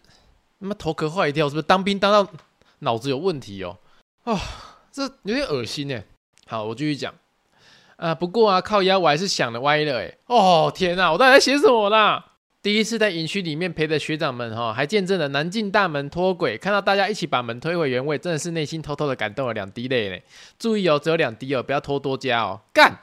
[0.60, 2.30] 他妈头壳坏掉，是不是当兵当到
[2.80, 3.78] 脑子有问题哦？
[4.24, 4.38] 啊，
[4.92, 6.02] 这有点恶心呢。
[6.46, 7.14] 好，我继续讲。
[7.96, 10.14] 啊，不过啊，靠腰我还是想的歪了哎。
[10.26, 12.32] 哦天哪，我到底在写什么啦？
[12.60, 20.22] 第一次在营区里面陪着学长们哈，还见证了南进大门脱轨，看到大家一起把门推回原位，真的是内心偷偷的感动了两滴泪嘞。
[20.58, 22.60] 注意哦，只有两滴哦，不要拖多加哦。
[22.72, 22.98] 干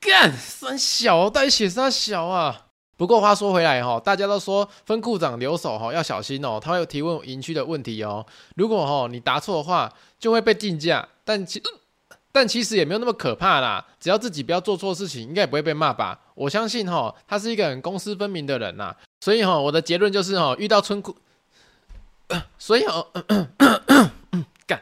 [0.00, 2.66] 干三小，到底写三小啊？
[2.96, 8.24] 不过话说回来哈，大家都说分库长留守哈要小心哦，他会有提问营区的问题哦。
[8.54, 11.08] 如果哈你答错的话，就会被禁驾。
[11.24, 11.60] 但其
[12.32, 16.20] 但其实也没有那么可怕啦，只要自己不要做错事情，应该也不会被骂吧。
[16.34, 21.16] 我相信哈，他是一个很公私分明的人呐，所以哈，我的结论就是哈，遇到村库，
[22.56, 23.04] 所以哈，
[24.66, 24.80] 干，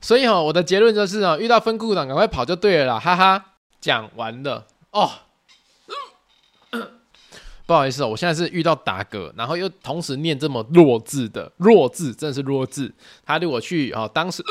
[0.00, 3.46] 所以哈，我的结论就是啊，遇到分库长赶快跑就对了啦，哈哈。
[3.80, 5.10] 讲完了哦，
[7.66, 12.94] 不好意思哦，我现在是遇到打嗝，然后又同时念这么弱智的弱智，真的是弱智。
[13.26, 14.42] 他如果去啊，当时。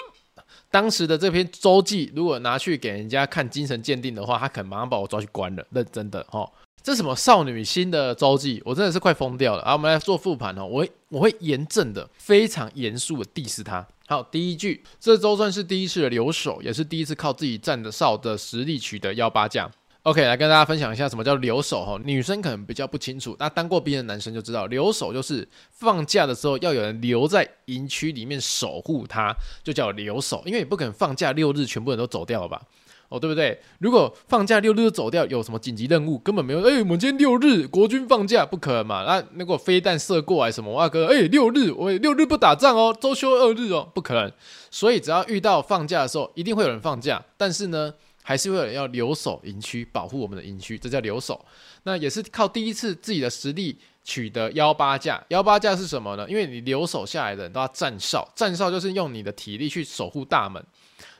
[0.73, 5.63] 当时的这篇周记，如果拿去给人家看精神鉴定的话，他可能马上把我抓去关了。
[5.69, 9.61] 认真的哦，这什么少女心的周记，我真的是快疯掉了。
[9.61, 13.87] 啊，我们来做复盘哦，我会我会严正的、非常严肃的 diss 他。
[14.07, 19.71] 好，第一句，这周算是第一次的留守，也是第一次靠自己站的哨的实力取得幺八将。
[20.03, 30.43] OK，来跟大家分享一下什么叫留守哈，女生可能比较不清楚，那当过兵的男生就知道，留守就是放假的时候要有人留在营区里面守护他，就叫留守。
[30.45, 32.61] 因为你不可能放假六日全部人都走掉吧？
[33.07, 33.57] 哦，对不对？
[33.79, 36.59] 如果放假六日走掉，有什么紧急任务，根本没有。
[36.67, 39.05] 哎，我们今天六日国军放假，不可能嘛？
[39.05, 44.29] 那那个飞弹射过来什么，哇哥，哎，六日我六日不打仗哦，周休二日哦，不可能。
[44.69, 51.45] 所以只要遇到放假的时候，一定会有人放假，但是呢，还是会有人要留守营区，保护我们的营区，这叫留守。
[51.83, 55.23] 那也是靠第一次自己的实力取得幺八架。
[55.27, 56.25] 幺八架是什么呢？
[56.29, 60.63] 因为你留守下来的人都要站哨，站哨就是用你的体力去守护大门。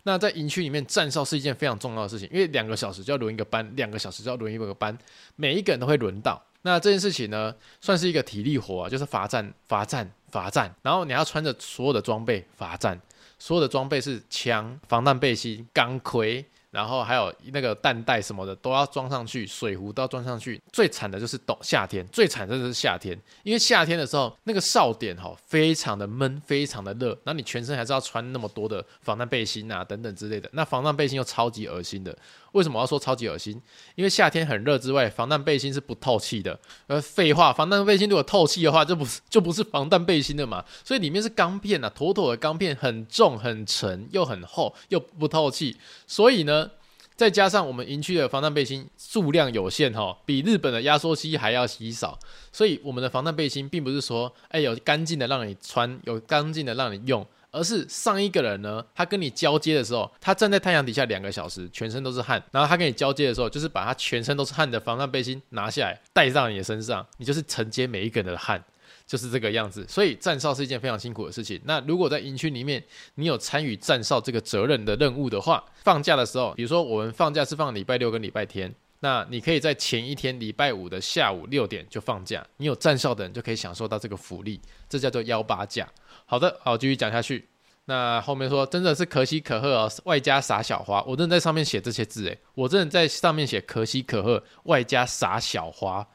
[0.06, 4.98] 那在营区里面站哨是一件非常重要的事情，因为两个小时就要轮一个班，两个小时就要轮一个班，
[5.36, 6.42] 每一个人都会轮到。
[6.62, 12.98] 那这件事情呢，算是一个体力活啊，就是罚站、罚站、罚站，然后你要穿着所有的装备罚站，
[13.38, 16.46] 所有的装备是枪、防弹背心、钢盔。
[16.74, 20.60] 然后还有那个弹袋什么的都要装上去，水壶都要装上去。
[20.72, 30.50] 最惨的就是冬夏天，最惨的就是夏天，因为夏天的时候那个哨点哈非常的闷，非常的热，然后你全身还是要穿那么多的防弹背心啊等等之类的。
[30.54, 32.18] 那防弹背心又超级恶心的。
[32.54, 33.62] 为什么要说超级恶心？
[33.94, 36.60] 因为夏天很热之外，防弹背心是不透气的。
[36.88, 40.64] 呃，废话，防弹背心如果透气的话，就不是就不是防弹背心的嘛。
[40.84, 45.76] 所以里面是钢片呐、啊，妥妥的钢片，很重、很沉，又很厚，又不透气。
[46.08, 46.70] 所以呢，
[47.16, 52.18] 再加上我们营区的防弹背心数量有限哈，比日本的压缩机还要稀少，
[52.52, 68.62] 所以我们的防弹背心并不是说，哎，有干净的让你穿，有干净的让你用，而是上一个人呢，他跟你交接的时候，他站在太阳底下两个小时，全身都是汗，然后他跟你交接的时候，就是把他全身都是汗的防弹背心拿下来戴上你的身上，你就是承接每一个人的汗。
[69.06, 71.60] 就是这个样子，所以站哨是一件非常辛苦的事情。
[71.66, 72.82] 那如果在营区里面，
[73.16, 85.86] 你有参与站哨这个责任的任务的话，放假的时候，比如说我们放假是放礼拜六跟礼拜天，那你可以在前一天礼拜五的下午六点就放假，你有站哨的人就可以享受到这个福利，这叫做幺八假。
[86.34, 87.48] 好的，好，继续讲下去。
[87.86, 96.08] 那后面说真的是可喜可贺哦，外加撒小花，我真的在上面写这些字诶，我真的在上面写可喜可贺，外加撒小花，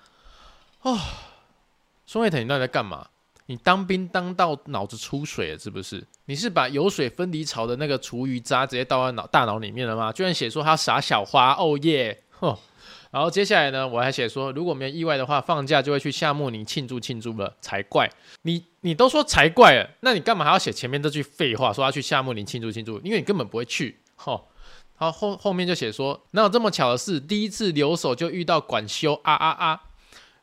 [0.82, 0.98] 哦。
[2.04, 3.06] 孙卫腾，你到底在干嘛？
[3.46, 6.04] 你当兵当到脑子出水了是不是？
[6.24, 10.12] 你是把油水分离槽的那个厨余渣直接倒在脑大脑里面了吗？
[10.12, 12.24] 居然写说他撒小花，哦耶！
[12.40, 12.58] 哼。
[13.10, 18.10] 然后接下来呢，我还写说，如果没有意外的话，放假就会去夏慕尼庆祝庆祝了才怪。
[18.42, 22.98] 你你都说才怪了，那你干嘛还要写前面这句废话，说要去夏慕尼庆祝庆祝？
[23.00, 23.98] 因为你根本不会去。
[24.16, 24.48] 吼。
[25.00, 27.20] 好，后后面就写说，哪有这么巧的事？
[27.20, 29.80] 第一次留守就遇到管休啊啊啊！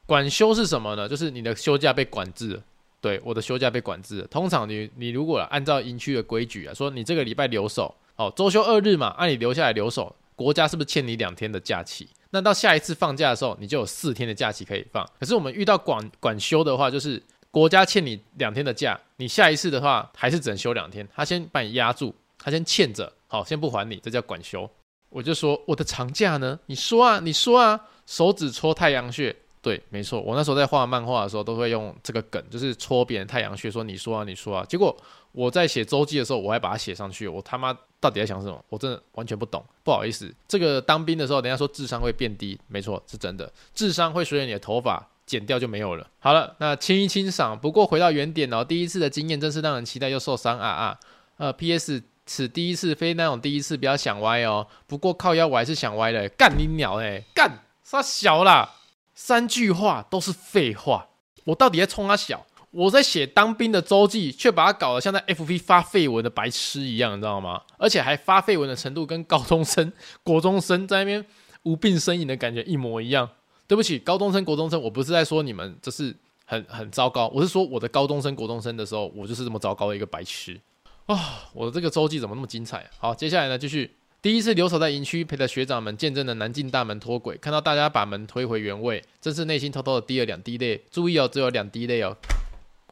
[0.05, 1.09] 管休是什么呢？
[1.09, 2.61] 就是你的休假被管制。
[3.01, 4.25] 对，我的休假被管制。
[4.31, 12.07] 通常你你如果按照营区的规矩啊，说你这个礼拜留守，哦，周休二日嘛，按、啊、你留下来留守，国家是不是欠你两天的假期？
[12.35, 15.09] 那到下一次放假的时候，你就有四天的假期可以放。
[15.17, 21.07] 可是我们遇到管管休的话，就是国家欠你两天的假，你下一次的话还是只能休两天。
[21.15, 24.69] 他先把你压住，他先欠着，好，先不还你，这叫管休。
[25.07, 26.59] 我就说我的长假呢？
[26.65, 29.33] 你说啊，你说啊，手指戳太阳穴。
[29.61, 34.63] 对，没错，我那时候在画漫画的时候，都会用这个梗，就是戳别人太阳穴，说你说啊，你说啊。
[34.69, 34.95] 结果
[35.31, 37.27] 我在写周记的时候，我还把它写上去。
[37.27, 38.63] 我他妈到底在想什么？
[38.69, 39.65] 我真的完全不懂。
[39.83, 46.07] 不好意思，这个当兵的时候，人家说智商会变低，没错，是真的，智商会随着你的头发剪掉就没有了。
[46.19, 47.57] 好了，那清一清嗓。
[47.57, 50.99] 不过回到原点哦，第一次的经验真是让人期待又受伤啊啊。
[51.37, 52.03] 呃，P.S.
[52.27, 54.67] 此第一次非那种第一次，不要想歪哦。
[54.85, 58.75] 不过靠腰我还是想歪了，干你鸟哎，干杀小啦。
[59.15, 61.07] 三句话都是废话，
[61.45, 62.45] 我到底在冲他小？
[62.75, 67.61] 我在写当兵的周记，却把它搞得像在 FB 发废文的白痴一样，你知道吗？
[67.77, 69.89] 而且还发废文的程度跟高中生、
[70.23, 71.25] 国中生在那边
[71.63, 73.29] 无病呻吟的感觉一模一样。
[73.65, 80.59] 对不起，高中生、国中生，我不是在说你们这是很很糟糕，我是说我的高中生、国中生的时候，我就是这么糟糕的一个白痴
[81.05, 81.49] 啊！
[81.53, 82.85] 我的这个周记怎么那么精彩？
[82.97, 83.89] 好，接下来呢，继续。
[84.21, 90.83] 第一次留守在营区，陪着学长们见证了南进大门脱轨，看到大家把门推回原位，真是内心偷偷的滴了两滴泪。
[90.91, 92.17] 注意哦，只有两滴泪哦。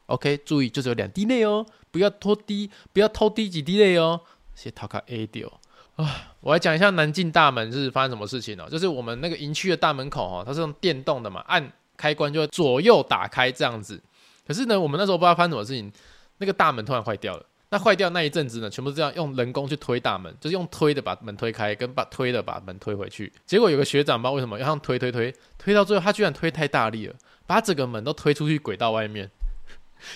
[0.06, 4.20] OK，注意，就只有两滴泪哦，不要拖滴，不要偷滴几滴泪哦。
[4.54, 5.50] 先逃开 A 掉
[5.96, 6.34] 啊！
[6.40, 14.00] 我来讲一下南进大门是发生什么事情哦，就是我们那个营区的大门口哦，它是用电动的嘛，按开关就会左右打开这样子。
[14.46, 15.90] 可是呢，我们那时候不知道发生什么事情，
[16.38, 17.46] 那个大门突然坏掉了。
[17.70, 23.32] 那坏掉那一阵子呢，全部是这样用人工去推大门，就是用推的把门推开，跟把推的把门推回去。
[23.46, 27.14] 结果有个学长不知道为什么要用推推推推到最后，他居然推太大力了，
[27.48, 29.28] 把整个门都推出去轨道外面。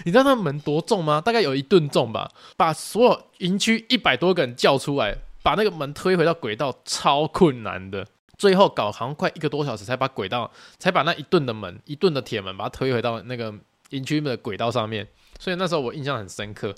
[0.04, 1.20] 你知道那门多重吗？
[1.20, 2.30] 大概有一吨重吧。
[2.56, 8.06] 把所有营区一百多个人叫出来，把那个门推回到轨道，超困难的。
[8.36, 13.52] 最后搞好像快一个多小时才把轨道，才把那一吨的门，一吨的铁门把它推回到那个
[13.90, 15.06] 营区的轨道上面。
[15.38, 16.74] 所以那时候我印象很深刻。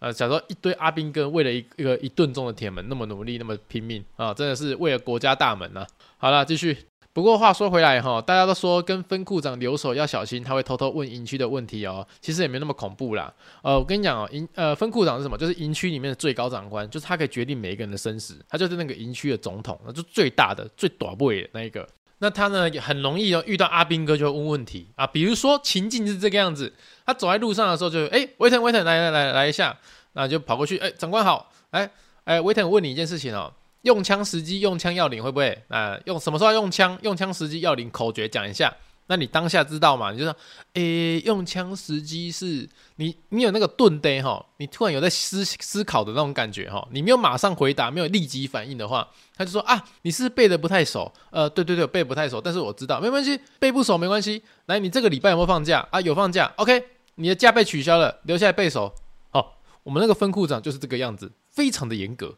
[0.00, 5.86] 呃，假如说一堆阿兵哥为了一一个一吨重的铁门那么努力，那么拼命啊，真的是为了国家大门呐、啊。
[6.18, 6.76] 好了，继续。
[7.14, 12.04] 不过话说回来哈，大家都说跟分库长留守要小心，他会偷偷问营区的问题哦。
[12.20, 13.32] 其实也没那么恐怖啦。
[13.62, 15.38] 呃，我跟你讲哦，营呃分库长是什么？
[15.38, 21.88] 就是营区里面的最高长官，就是他可以决定每一个人的生死，他就是那个营区的总统，那就最大的、最大位的那一个。
[22.18, 25.06] 那他呢也很容易哦，遇到阿兵哥就会问问题啊。
[25.06, 26.72] 比如说情境是这个样子，
[27.06, 29.76] 他走在路上的时候就，哎，维腾维腾，来来来来一下。
[30.14, 31.88] 那就跑过去，哎，长官好，哎
[32.24, 33.52] 哎，维腾问你一件事情哦，
[33.84, 35.56] 用枪时机、用枪要领会不会？
[35.68, 36.98] 啊，用什么时候用枪？
[37.02, 38.74] 用枪时机要领口诀讲一下。
[39.06, 40.10] 那你当下知道吗？
[40.12, 40.34] 你就说，
[40.72, 42.66] 诶，用枪时机是
[42.96, 54.42] 你，你有那个顿呆哈，你突然有在思思考的那种感觉哈，你没有马上回答，没有立即反应的话，他就说啊，你是背得不太熟，呃，对对对，背不太熟，但是我知道，没关系，背不熟没关系。
[54.64, 56.00] 来，你这个礼拜有没有放假啊？
[56.00, 56.82] 有放假，OK，
[57.16, 58.90] 你的假被取消了，留下来背熟。
[59.28, 62.34] 好我们那个分库长就是这个样子，非常的严格，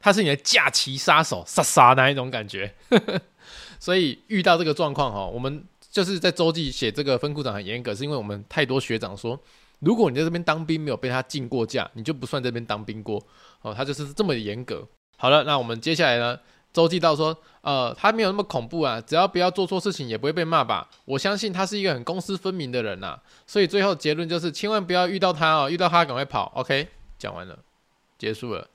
[0.00, 2.74] 他是你的假期杀手，杀杀那一种感觉。
[3.78, 9.38] 所以遇到这个状况哈，我们就是在周记写这个分库长很严格，是因为我们太多学长说，
[9.78, 13.22] 如果你在这边当兵没有被他禁过假，你就不算这边当兵过
[13.62, 14.86] 哦，他就是这么严格。
[15.16, 16.38] 好了，那我们接下来呢？
[16.72, 20.88] 周记到说，呃，他没有那么恐怖啊，只要不要做错事情，也不会被骂吧？
[21.04, 26.52] 我相信他是一个很公私分明的人呐、所以最后结论就是，千万不要遇到他哦，遇到他赶快跑。
[26.54, 26.86] OK，
[27.18, 27.58] 讲完了，
[28.16, 28.68] 结束了，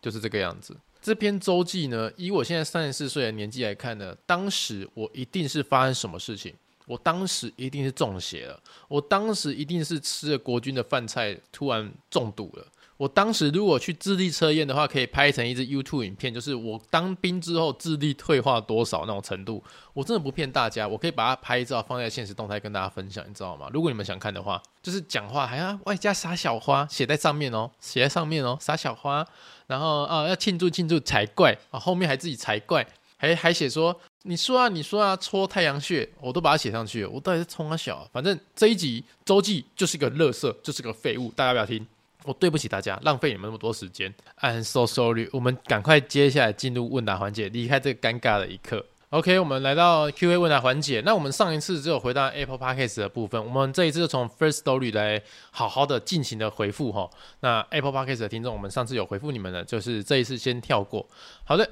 [0.00, 0.76] 就是这个样子。
[1.02, 6.54] 这篇周记呢，以我现在三十四岁的年纪来看呢，当时我一定是发生什么事情，
[6.86, 12.66] 我当时一定是中邪了，我当时一定是吃了国军的饭菜，突然中毒了。
[12.98, 19.64] 我当时如果去智力测验的话，可以拍成一支 YouTube 影片，就是我当兵之后智力退化多少那种程度。
[19.94, 23.70] 我真的不骗大家，我可以把它拍照放在现实动态跟大家分享，你知道吗？
[23.72, 29.26] 如果你们想看的话，就是讲话还要外加撒小花，写在上面哦，写在上面哦，撒小花，
[29.70, 32.84] 然后啊要庆祝庆祝才怪啊，后面还自己才怪，
[33.16, 41.86] 还还写说你说啊你说啊戳太阳穴，我都把它写上去了，我到底是冲啊小，反正这一集周记就是个乐色，就是个废物，大家不要听？
[42.24, 44.12] 我对不起大家，浪费你们那么多时间。
[44.40, 45.28] I'm so sorry。
[45.32, 48.84] 我们赶快接下来进入问答环节，离开这个尴尬的一刻。
[49.10, 51.00] OK，我们来到 Q&A 问答环节。
[51.04, 57.10] 那我们上一次只有回答 Apple Podcast 的部分，我们这一次就从 First Story 来好好的进行的回复哈。
[57.40, 61.04] 那 Apple Podcast 的听众，我们上次有回复你们的，就是这一次先跳过。
[61.42, 61.68] 好的。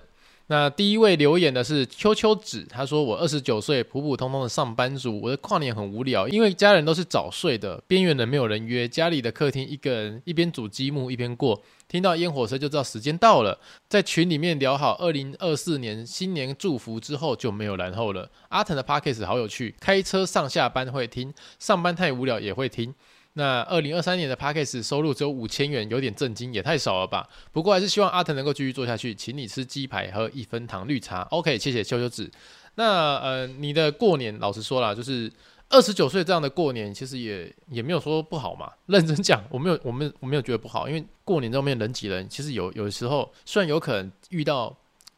[0.50, 13.58] 那第一位留言的是秋秋子，他说：“我二十九岁，普普通通的上班族，我的跨年很无聊，因为家人都是早睡的，边缘人没有人约，家里的客厅一个人一边煮积木一边过，听到烟火声就知道时间到了，
[13.88, 18.30] 在群里面聊好二零二四年新年祝福之后就没有然后了。
[18.50, 22.94] 阿腾的 Podcast 好有趣，开车上下班会听，上班太无聊也会听。”
[23.34, 27.28] 那二零二三年的 Podcast 收入只有五千元，有点震惊，也太少了吧？
[27.52, 31.22] 不过还是希望阿腾能够继续做下去，请你吃鸡排喝一分糖绿茶。
[31.30, 32.28] OK，谢谢秋秋子。
[32.74, 35.30] 那呃，你的过年，老实说啦，就是
[35.70, 38.72] 二十九岁这样的过年，其实也也没有说不好嘛。
[38.86, 44.74] 认真讲，我没有，我没有，我没有觉得不好，因为过年这面人挤人，其实有有时候虽然有可能遇到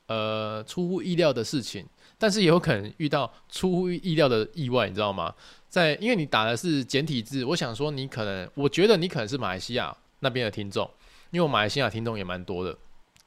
[0.07, 1.87] 呃出乎意料的事情，
[2.19, 5.33] 但是也有可能遇到出乎意料的意外，你知道吗？
[5.69, 10.91] 在，因为你打的是简体字，我想说你可能，我觉得你可能是马来西亚那边的听众，
[11.31, 12.77] 因为我马来西亚听众也蛮多的。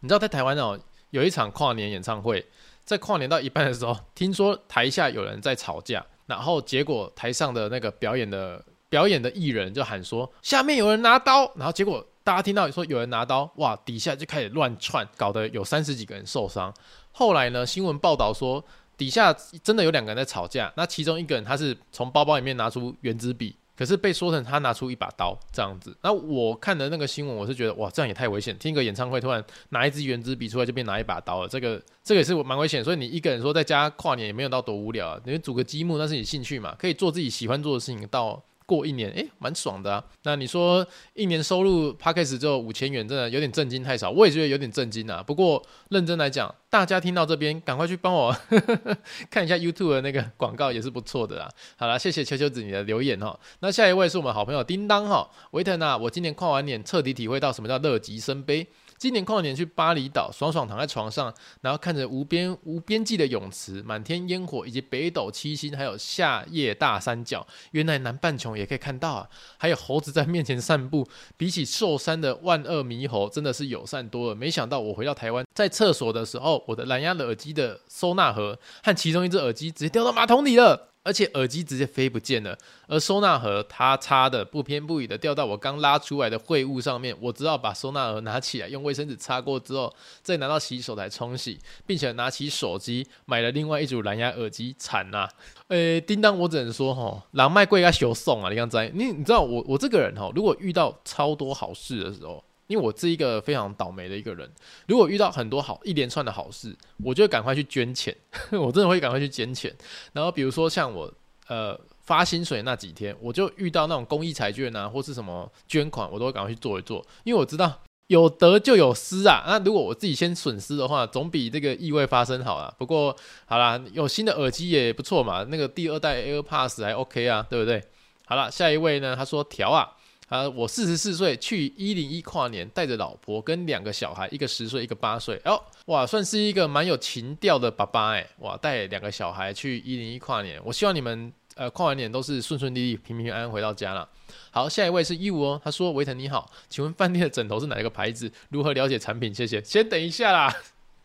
[0.01, 0.77] 你知道在台湾哦，
[1.11, 2.45] 有一场跨年演唱会，
[2.83, 16.73] 在跨年到一半的时候，听说台下有人在吵架，然后结果台上的那个表演的表演的艺人就喊说下面有人拿刀，然后结果大家听到说有人拿刀，哇，底下就开始乱窜，搞得有三十几个人受伤。
[17.11, 18.63] 后来呢，新闻报道说。
[18.95, 25.95] 底下真的有两个人在吵架，那其中一个人他是从包包里面拿出圆珠笔，可是被说成他拿出一把刀这样子。
[26.01, 28.57] 那我看的那个新闻，我是觉得哇，这样也太危险。
[28.57, 32.83] 听个演唱会突然拿一支原子笔出来就变拿一把刀了，这个这个也是蛮危险。
[32.83, 38.43] 所以你一个人说在家跨年也没有到多无聊啊，你组个积木那是你兴趣嘛，可以做自己喜欢做的事情到。
[38.65, 40.03] 过一年，诶，蛮爽的啊。
[40.23, 44.09] 那你说一年收入 Podcast 只有五千元，真的有点震惊，太少。
[44.09, 45.21] 我也觉得有点震惊啊。
[45.21, 48.35] 不过认真来讲，大家听到这边，赶快去帮我
[49.29, 51.49] 看一下 YouTube 的那个广告，也是不错的啦。
[51.75, 53.39] 好啦，谢谢秋秋子你的留言哈。
[53.59, 58.67] 那下一位是我们好朋友叮当哈，维腾啊，我今年跨完年，彻底体会到什么叫乐极生悲。
[59.03, 61.25] 今年跨年去巴厘岛，爽爽躺在床上，
[61.59, 67.45] 然后看着无边无边际的泳池、满天烟火，以及北斗七星，还有夏夜大三角。
[67.71, 69.29] 原来南半球也可以看到啊！
[69.57, 74.35] 还有猴子在面前散步，比起寿山的万恶猕猴，真的是友善多了。
[74.35, 80.92] 没想到我回到台湾，在厕所的时候，我的蓝牙耳机的收纳盒和其中一只耳机直接掉到马桶里了。
[81.03, 95.27] 而且耳机直接飞不见了，而收纳盒它插的不偏不倚的掉到我刚拉出来的秽物上面，我只好把收纳盒拿起来，用卫生纸擦过之后，再拿到洗手台冲洗，并且拿起手机买了另外一组蓝牙耳机，惨呐！
[95.67, 98.49] 诶，叮当，我只能说吼，狼卖贵要求送啊！
[98.49, 102.43] 你刚才你你知道我我这个人哈，如果遇到超多好事的时候。
[102.67, 104.49] 因为我是一个非常倒霉的一个人，
[104.87, 108.15] 如果遇到很多好一连串的好事，我就赶快去捐钱，
[108.51, 109.73] 我真的会赶快去捐钱。
[110.13, 111.11] 然后比如说像我
[111.47, 119.43] 呃发薪水那几天，我就遇到那种公益彩券啊，或是什么捐款，我都会赶快去做一做，因为我知道有得就有失啊。
[119.45, 122.73] 那如果我自己先损失的话，总比这个意外发生好啦。
[122.77, 127.83] 不过好啦，有新的耳机也不错嘛，那个第二代 AirPods 还 OK 啊，对不对？
[128.25, 129.97] 好了，下一位呢，他说调啊。
[130.29, 135.39] 啊，我四十四岁去一零一跨年，带着老婆跟两个小孩，一个十岁，一个八岁。
[135.45, 138.27] 哦，哇，算是一个蛮有情调的爸爸哎。
[138.39, 144.07] 哇，带两个小孩去一零一跨年，我希望你们呃跨完年都是顺顺利利、平平安安回到家了。
[144.49, 148.31] 好，下一位是 You 哦，他说维腾你好，请问饭店的枕头是哪一个牌子？
[148.49, 149.31] 如何了解产品？
[149.33, 149.61] 谢谢。
[149.61, 150.55] 先等一下啦，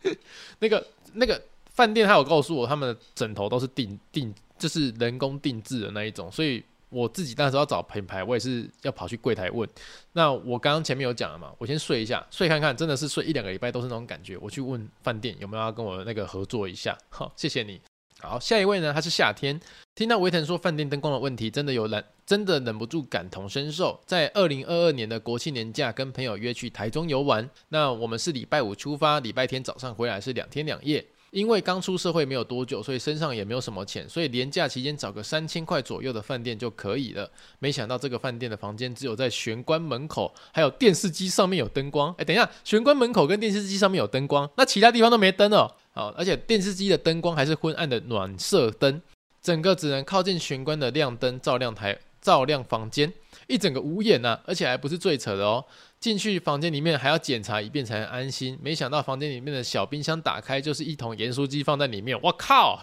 [0.59, 6.63] 那个那个饭店他有告诉我，他们的枕头都是定定，就是人工定制的那一种，所以。
[6.89, 9.67] 我自己那时候要找品牌，我也是要跑去柜台问。
[10.13, 14.37] 那我刚刚前面有讲了嘛，我先睡一下，睡看看，真的是睡一两个礼拜都是那种感觉。
[14.37, 17.79] 我去问饭店有没有要跟我那个合作一下， 好，谢谢你。
[18.21, 19.57] 好，下一位呢，他是夏天，
[19.95, 23.97] 听到维腾说饭店灯光的问题，真的有忍，真的忍不住感同身受。
[24.05, 31.05] 在二零二二年的国庆年假，跟朋友约去台中游玩，那我们是礼拜五出发，礼拜天早上回来是两天两夜。
[31.31, 37.29] 因为刚出社会没有多久，所以身上也没有什么钱，所以连假期间找个三千块左右的饭店就可以了。
[37.59, 42.13] 没想到这个饭店的房间只有在玄关门口，还有电视机上面有灯光。
[42.17, 45.71] 哎，等一下，玄关门口跟电视机上面有灯光，那其他地方都没灯哦。
[45.91, 49.01] 好，而且电视机的灯光还是昏暗的暖色灯，
[49.41, 53.11] 整个只能靠近玄关的亮灯照亮台，照亮房间，
[53.47, 55.65] 一整个无眼呐，而且还不是最扯的哦。
[55.99, 58.57] 进去房间里面还要检查一遍才能安心。
[58.61, 62.81] 没想到房间里面的小冰箱打开就是一桶盐酥鸡放在里面，我靠！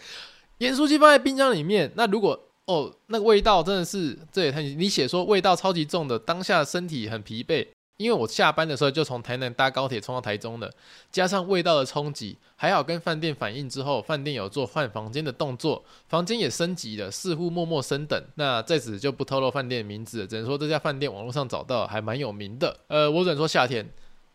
[0.58, 7.66] 盐酥鸡放在冰箱里面，那如果哦，那个味道真的是，这也太你写说味道超级重的，当下身体很疲惫。
[7.98, 10.72] 因为我下班的时候就从台南搭高铁冲到台中的，
[11.10, 18.22] 加上味道的冲击，还好跟饭店反映之后，饭店有做换房间的动作，房间也升级了，似乎默默升等。
[18.36, 22.76] 那在此就不透露饭店名字，只能说这家饭店网络上找到还蛮有名的。
[22.86, 23.84] 呃，我只能说夏天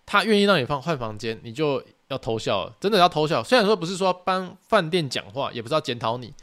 [0.06, 3.42] 他愿意让你放换房间，你就要偷笑了，真的要偷笑。
[3.42, 6.34] 虽然说不是说帮饭店讲话，也不是要检讨你。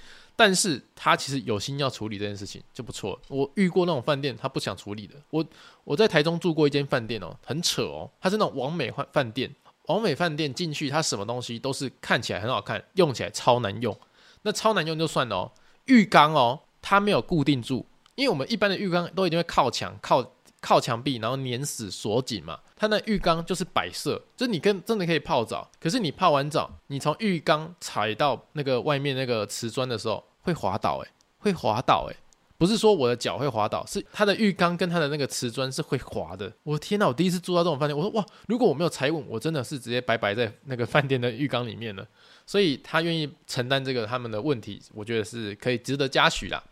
[0.40, 3.20] 但是他其实有心要处理这件事情就不错。
[3.28, 5.14] 我遇过那种饭店，他不想处理的。
[5.28, 5.44] 我
[5.84, 9.54] 我在台中住过一间饭店哦，很扯哦，它是那种网美饭饭店。
[9.88, 13.94] 网美饭店进去，它什么东西都是看起来很好看，用起来超难用。
[14.40, 15.52] 那超难用就算了哦，
[15.84, 17.84] 浴缸哦，它没有固定住，
[18.14, 20.32] 因为我们一般的浴缸都一定会靠墙、靠
[20.62, 22.58] 靠墙壁，然后粘死锁紧嘛。
[22.74, 30.24] 它那浴缸就是摆设，就是你跟真的可以泡澡，可是你泡完澡，你从浴缸踩到那个外面那个瓷砖的时候。
[30.42, 32.16] 会滑倒诶、会滑倒诶、
[32.58, 36.52] 不是说我的脚会滑倒，是它的浴缸跟它的那个瓷砖是会滑的。
[36.62, 42.06] 我天哪，我第一次住到这种饭店，我说哇，如果我没有踩稳，我真的是直接白白在那个饭店的浴缸里面了。
[42.44, 46.62] 所以他愿意承担这个他们的问题，我觉得是可以值得嘉许啦。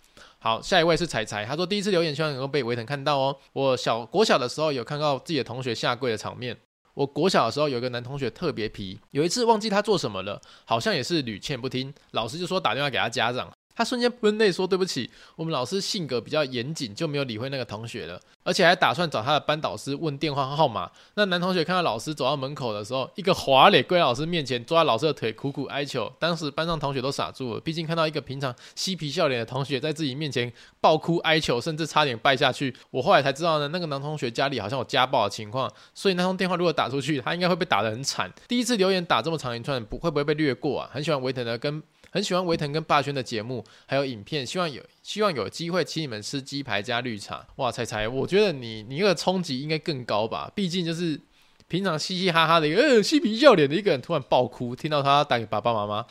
[0.41, 3.37] 好，下一位是彩彩，他说第一次留言希望能够被维腾看到哦。
[3.53, 6.57] 我小国小的时候有看到自己的同学下跪的场面。
[6.95, 13.49] 我国小的时候有一个男同学特别皮，有一次忘记他做什么了，好像也是屡劝不听，老师就说打电话给他家长。
[13.79, 26.13] 他瞬间喷泪说：“对不起，我们老师性格比较严谨，就没有理会那个同学了，而且还打算找他的班导师问电话号码。”那男同学看到老师走到门口的时候，一个滑脸跪老师面前，抓老师的腿，苦苦哀求。
[26.19, 32.75] 当时班上同学都傻住了，毕竟看到一个平常嬉皮笑脸的同学在自己面前爆哭哀求，甚至差点败下去。
[32.91, 38.29] 我后来才知道呢，那个男同学家里好像有家暴的情况，所以那通电话如果打出去，他应该会被打得很惨。
[38.49, 40.91] 第一次留言打这么长一串，不会不会被略过啊？
[40.93, 41.81] 很喜欢维腾的跟。
[42.11, 47.47] 很喜欢维腾跟霸轩的节目，还有影片，希望有希望有机会请你们吃鸡排加绿茶。
[47.57, 50.51] 哇，彩彩，我觉得你你那个冲击应该更高吧？
[50.55, 51.21] 毕竟就是
[51.67, 56.07] 平常嘻嘻哈哈的一个呃嬉皮笑脸的一个人，突然爆哭，听到他打给爸爸妈妈，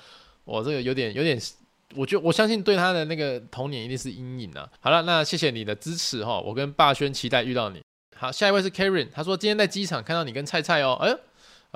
[0.45, 1.39] 我这个有点有点，
[1.95, 4.69] 我觉得我相信对他的那个童年一定是阴影啊。
[4.79, 7.81] 好了，那谢谢你的支持哈，我跟霸轩期待遇到你。
[8.15, 11.15] 好，下一位是 Karen，他说今天在机场看到你跟菜菜哦，哎。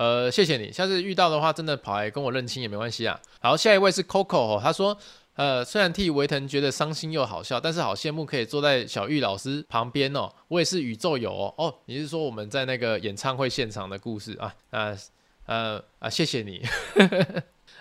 [0.01, 3.21] 呃，谢谢你，下次遇到的话，真的跑来跟我认亲也没关系啊。
[3.39, 4.97] 好，下一位是 Coco 哦，他说，
[5.35, 10.27] 呃，虽然替维腾觉得伤心又好笑，但是好羡慕可以坐在小玉老师旁边哦。
[10.47, 11.53] 我也是宇宙友哦。
[11.55, 14.51] 哦，你是说我们在那个演唱会现场的故事啊？
[14.71, 14.97] 呃
[15.45, 16.65] 呃啊，谢谢你。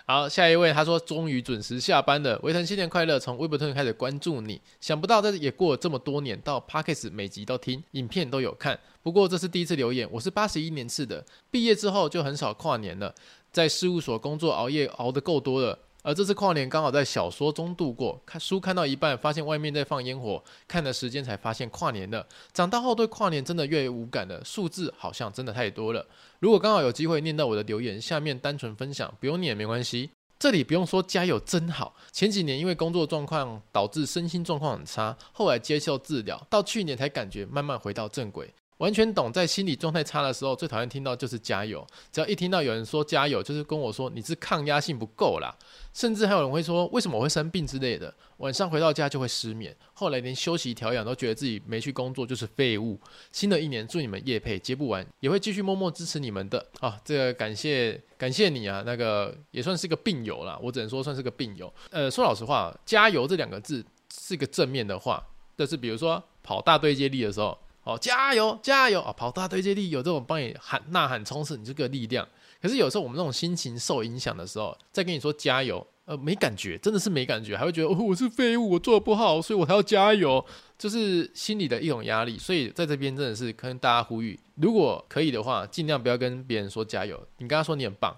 [0.05, 3.19] 好，下一位他说终于准时下班了，维腾新年快乐！
[3.19, 8.77] 从微博推开始关注你，想不到这也过了这么多年，到 Pockets 每集都听，影片都有看。
[9.03, 13.13] 不过这是第一次留言，我是八十一年次的，毕业之后就很少跨年了，
[13.51, 15.77] 在事务所工作熬夜熬得够多了。
[16.03, 22.25] 而这次跨年刚好在小说中度过，看书看到一半，发现外面在放烟火，看的时间才发现跨年了。
[22.53, 26.05] 长大后对跨年真的越来越无感了，数字好像真的太多了。
[26.39, 30.09] 如果刚好有机会念到我的留言，下面单纯分享，不用念也没关系。
[30.39, 31.95] 这里不用说加油真好。
[32.11, 38.51] 前几年因为工作状况导致身心状况很差，后来接受治疗，到去年才感觉慢慢回到正轨。
[38.81, 41.85] 完全懂，在心理状态差的时候，最讨厌听到就是加油。
[42.11, 45.55] 只要一听到有人说加油，就是跟我说你是抗压性不够啦。
[45.93, 48.11] 甚至还有人会说为什么我会生病之类的。
[48.37, 52.99] 晚上回到家就会失眠，后来连休息调养都觉得自己没去工作就是废物。
[53.31, 56.99] 新的一年祝你们夜配接不完，也会继续默默支持你们的啊。
[57.05, 61.71] 这个感谢感谢你啊，那个也算是个病友啦，我只能说算是个病友。
[61.91, 65.23] 呃，说老实话，加油这两个字是个正面的话，
[65.55, 67.55] 就是比如说跑大队接力的时候。
[67.97, 69.13] 加油，加油啊！
[69.15, 72.27] 跑大队接力有这种帮你喊呐喊冲刺，你这个力量。
[72.61, 80.43] 可是有时候我们这种心情受影响的时候，再跟你说加油，呃，没感觉，真的是没感觉，还会觉得哦，我是废物，我做的不好，所以我还要加油，
[80.77, 82.37] 就是心里的一种压力。
[82.37, 88.15] 所以在这边真的是跟大家呼吁，如果可以的话，尽量不要跟别人说加油，你跟他说你很棒，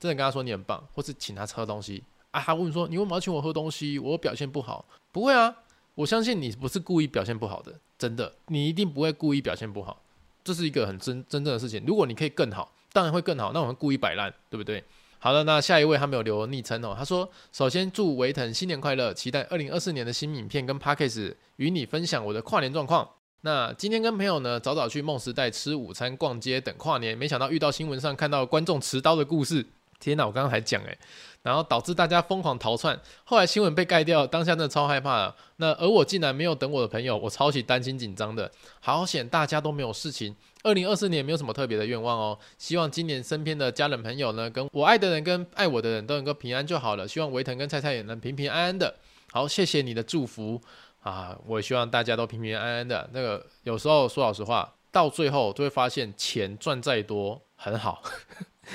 [0.00, 2.02] 真的跟他说你很棒，或是请他喝东西
[2.32, 2.40] 啊。
[2.40, 4.00] 他问说你为什么要请我喝东西？
[4.00, 4.84] 我表现不好？
[5.12, 5.54] 不会啊，
[5.96, 10.02] 我相信你不是故意表现不好的，真的，你一定不会故意表现不好，
[10.44, 11.82] 这是一个很真真正的事情。
[11.86, 14.84] 如果你可以更好，当然会更好，那我们故意摆烂，对不对？
[15.18, 16.94] 好的，那下一位他没有留昵称哦。
[16.96, 23.08] 他说：“首先祝维腾新年快乐，期待二零二四年的新影片跟 Podcast 与你分享我的跨年状况。
[23.40, 29.64] 那今天跟朋友呢早早去梦时代吃午餐、逛街等跨年，没想到遇到新闻上看到观众持刀的故事。
[29.98, 30.98] 天哪，我刚刚还讲诶。
[31.46, 35.32] 然后导致大家疯狂逃窜，后来新闻被盖掉，当下真的超害怕。
[35.58, 38.50] 那而我竟然没有等我的朋友，我超级担心紧张的。
[38.80, 40.34] 好险大家都没有事情。
[40.64, 47.06] 二零二四年没有什么特别的愿望哦，希望今年身边的家人朋友呢，跟我爱的人跟爱我的人都能够平安就好了。
[47.06, 48.92] 希望维腾跟菜菜也能平平安安的。
[49.30, 50.60] 好，谢谢你的祝福
[51.04, 51.38] 啊！
[51.46, 53.08] 我希望大家都平平安安的。
[53.12, 58.02] 那个有时候说老实话，到最后都会发现钱赚再多很好。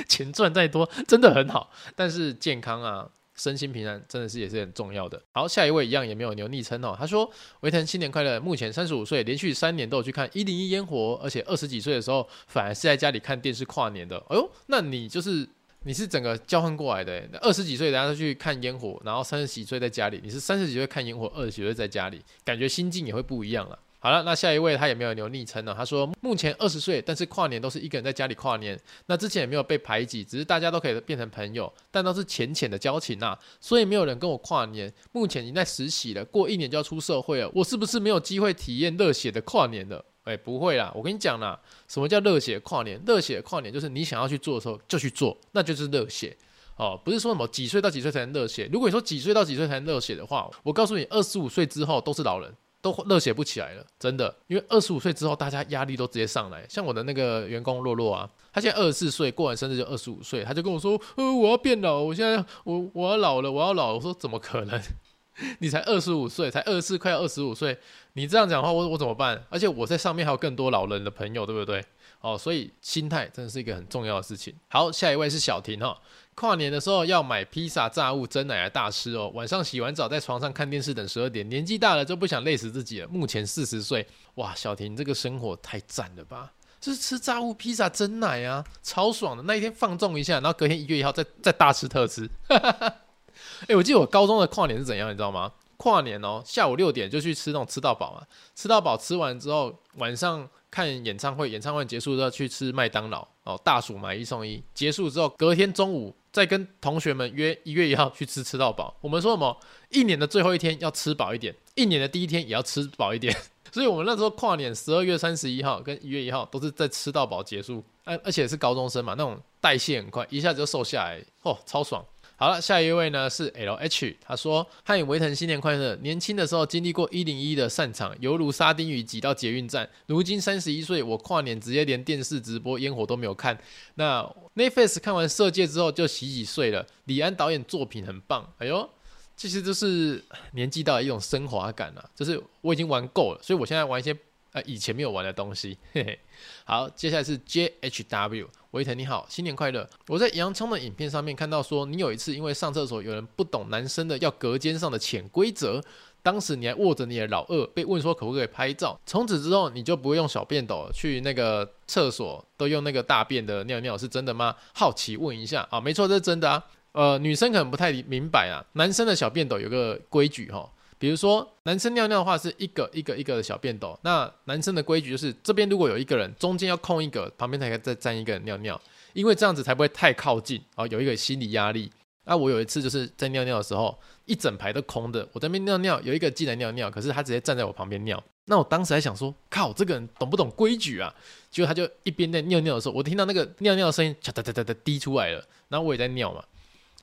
[0.07, 5.21] 钱赚再多真的很好，但是健康啊、身心平安真的是也是很重要的。
[5.31, 6.95] 好，下一位一样也没有留昵称哦。
[6.97, 7.29] 他说
[7.61, 14.17] ：“维腾新年快乐，目前三十五岁，连续三年都有去看一零一烟火，而且二十几岁的时候反而是在家里看电视跨年的。
[14.29, 15.47] 哎呦，那你就是
[15.83, 17.27] 你是整个交换过来的。
[17.41, 25.75] 二十几岁大家都去看烟火，然后三十几岁在家里，你是三十几岁看烟火，二十几岁在家里，感觉心境也会不一样了。”好了，那下一位他也没有留昵称呢。
[25.77, 28.75] 他说目前二十岁，但是跨年都是一个人在家里跨年。
[29.05, 34.91] 那之前也没有被排挤，只是大家都可以变成朋友，但都是浅浅的交情呐，所以没有人跟我跨年。
[35.11, 40.03] 目前已经在实习了，过一年就要出社会了，我是不是没有机会体验热血的跨年了？
[40.23, 42.99] 哎，不会啦，我跟你讲啦，什么叫热血跨年？
[43.05, 46.35] 热血跨年就是你想要去做的时候就去做，那就是热血
[46.75, 48.67] 哦，不是说什么几岁到几岁才能热血。
[48.73, 52.51] 如果你说几岁到几岁才能热血的话，我告诉你，二十五岁之后都是老人。
[52.81, 56.65] 都热血不起来了，真的，因为二十五岁之后，大家压力都直接上来。
[56.67, 64.81] 像我的那个员工洛洛啊，他现在二十四岁，过完生日就二十五岁，他就跟我说：“呃，我要变老，我现在我我要老了，我要老。”我说：“怎么可能？
[65.59, 67.77] 你才二十五岁，才二十四，快要二十五岁，
[68.13, 69.41] 你这样讲话，我我怎么办？
[69.49, 71.83] 而且我在上面还有更多老人的朋友，对不对？
[72.19, 74.53] 哦，所以心态真的是一个很重要的事情。
[74.67, 75.97] 好，下一位是小婷哈。
[76.41, 79.29] 跨年的时候要买披萨、炸物、蒸奶来大吃哦。
[79.35, 81.47] 晚上洗完澡在床上看电视等十二点。
[81.47, 83.07] 年纪大了就不想累死自己了。
[83.09, 84.03] 目前四十岁，
[84.35, 86.51] 哇，小婷这个生活太赞了吧！
[86.79, 89.43] 就是吃炸物、披萨、蒸奶啊，超爽的。
[89.43, 92.27] 那一天放纵一下，然后隔天一月一号再再大吃特吃。
[92.49, 95.51] 哎、欸，我记得我高中的跨年是怎样，你知道吗？
[95.81, 98.21] 跨年哦，下午六点就去吃那种吃到饱嘛。
[98.55, 104.63] 吃到饱吃完之后，晚上看演唱会，演唱会结束之后去吃麦当劳哦，大薯买一送一。
[104.73, 106.15] 结束之后，隔天中午。
[106.31, 108.95] 再跟同学们约一月一号去吃吃到饱。
[109.01, 109.57] 我们说什么？
[109.89, 113.35] 一年的最后一天要吃饱一点，一年的第一天也要吃饱一点。
[113.69, 117.83] 所以，我们那时候跨年十二月三十一号跟一月一号都是在吃到饱结束。
[118.05, 122.01] 而而且是高中生嘛，那种代谢很快，一下子就瘦下来，哦，超爽。
[122.41, 125.95] 好了，下一位呢是 L H，他说：“嗨，维腾新年快乐！
[125.97, 129.87] 年轻的时候经历过一零一的散场，犹如沙丁鱼挤到捷运站。
[130.07, 133.55] 如今三十一岁，我跨年直接连电视直播烟火都没有看。
[133.93, 136.83] 那 Netflix 看完《色戒》之后就洗洗睡了。
[137.03, 138.89] 李安导演作品很棒，哎呦，
[139.37, 144.17] 其实就是年纪到了一种升华感了，就是我已经玩够了，所以我现在玩一些。”
[144.53, 146.19] 呃，以前没有玩的东西，嘿嘿。
[146.65, 149.89] 好，接下来是 JHW，维腾你好，新年快乐。
[150.07, 155.81] 我在洋葱的影片上面看到说，你有一次因为上厕所有人不懂男生的要隔间上的潜规则，
[156.21, 158.99] 当时你还握着你的老二，被问说可不可以拍照。
[159.05, 164.53] 从此之后你就不会用小便斗去那个厕所，都用那个大便的尿尿，是真的吗？
[164.73, 166.61] 好奇问一下啊，没错，这是真的啊。
[166.91, 170.69] 呃，女生可能不太明白啊，男生的小便斗有个规矩哈。
[171.01, 173.97] 比如说，男生尿尿的话是一个一个一个的小便斗。
[174.03, 178.79] 那男生的规矩就是，这边如果有一个人，中间要空一个，旁边才可以再站一个人尿尿，
[179.13, 181.91] 因为这样子才不会太靠近啊，有一个心理压力。
[182.25, 188.23] 那我有一次就是在尿尿的时候，一整排都空的，我在那边尿尿，有一个进来尿尿，可是他直接站在我旁边尿。
[188.45, 191.11] 那我当时还想说，靠，这个人懂不懂规矩啊？
[191.49, 196.43] 结果他就一边在尿尿的时候，我听到那个尿尿的声音，哒哒哒哒哒滴出来了，然后我也在尿嘛。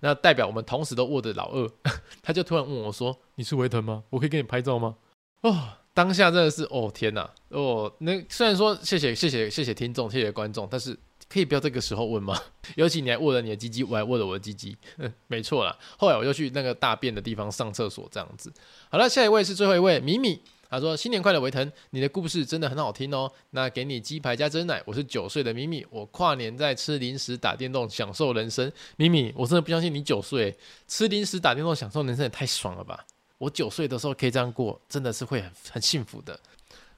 [0.00, 1.70] 那代表我们同时都握着老二，
[2.22, 4.04] 他就突然问我说：“你是维腾吗？
[4.10, 4.96] 我可以给你拍照吗？”
[5.42, 7.92] 哦，当下真的是哦天哪哦！
[7.98, 12.36] 那虽然说谢谢谢谢谢谢听众谢谢观众，但是可以不要这个时候问吗？
[12.74, 15.76] 尤其你还握着你的鸡鸡，我还握着我的鸡鸡，嗯，没错啦。
[15.96, 18.52] 后来我就去那个大便的地方上厕所这样子。
[18.90, 20.40] 好了，下一位是最后一位米米，
[20.70, 23.30] 他说：“新年快乐，维腾，你的故事真的很好听哦。
[23.50, 24.82] 那给你鸡排加珍奶。
[24.84, 28.70] 我是九岁的咪咪，我跨年在吃零食打电动，享受人生。
[28.96, 30.54] 咪咪，我真的不相信你九岁
[30.86, 33.06] 吃零食打电动享受人生也太爽了吧！
[33.38, 36.38] 我九岁的时候可以这样过，真的是会很很幸福的。”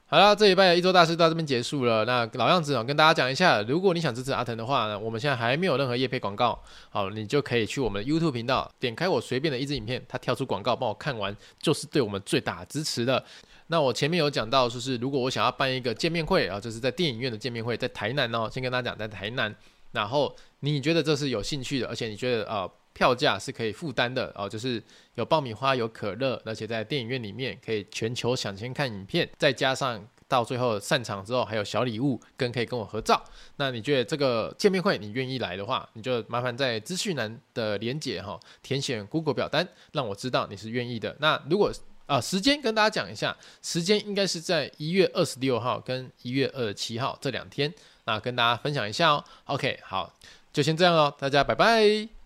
[0.05, 2.03] 好了，这礼拜的一周大事到这边结束了。
[2.03, 13.23] 那老样子啊，跟大家讲一下，如果你想支持阿腾的话呢，我们现在还没有任何夜配广告，好，你就可以去我们的 YouTube 频道，点开我随便的一支影片，它跳出广告，帮我看完，就是对我们最大支持的。
[13.71, 19.55] 那我前面有讲到，就是如果我想要办一个见面会啊，就是在电影院的见面会，在台南哦，先跟大家讲，在台南，
[19.93, 22.69] 然后你觉得这是有兴趣的，而且你觉得啊。
[22.93, 24.83] 票价是可以负担的哦，就是
[25.15, 33.23] 有爆米花、有可乐，而且在电影院里面可以全球抢先看影片，再加上到最后散场之后还有小礼物跟可以跟我合照。
[33.55, 41.15] 那你觉得这个见面会你愿意来的话，你就麻烦在资讯栏的连结哈填写 Google 表单，让我知道你是愿意的。
[41.21, 41.71] 那如果
[42.11, 49.23] 啊时间跟大家讲一下，时间应该是在一月二十六号跟一月二十七号这两天，那跟大家分享一下哦。
[49.45, 50.13] OK，好，
[50.51, 52.20] 就先这样哦，大家拜拜。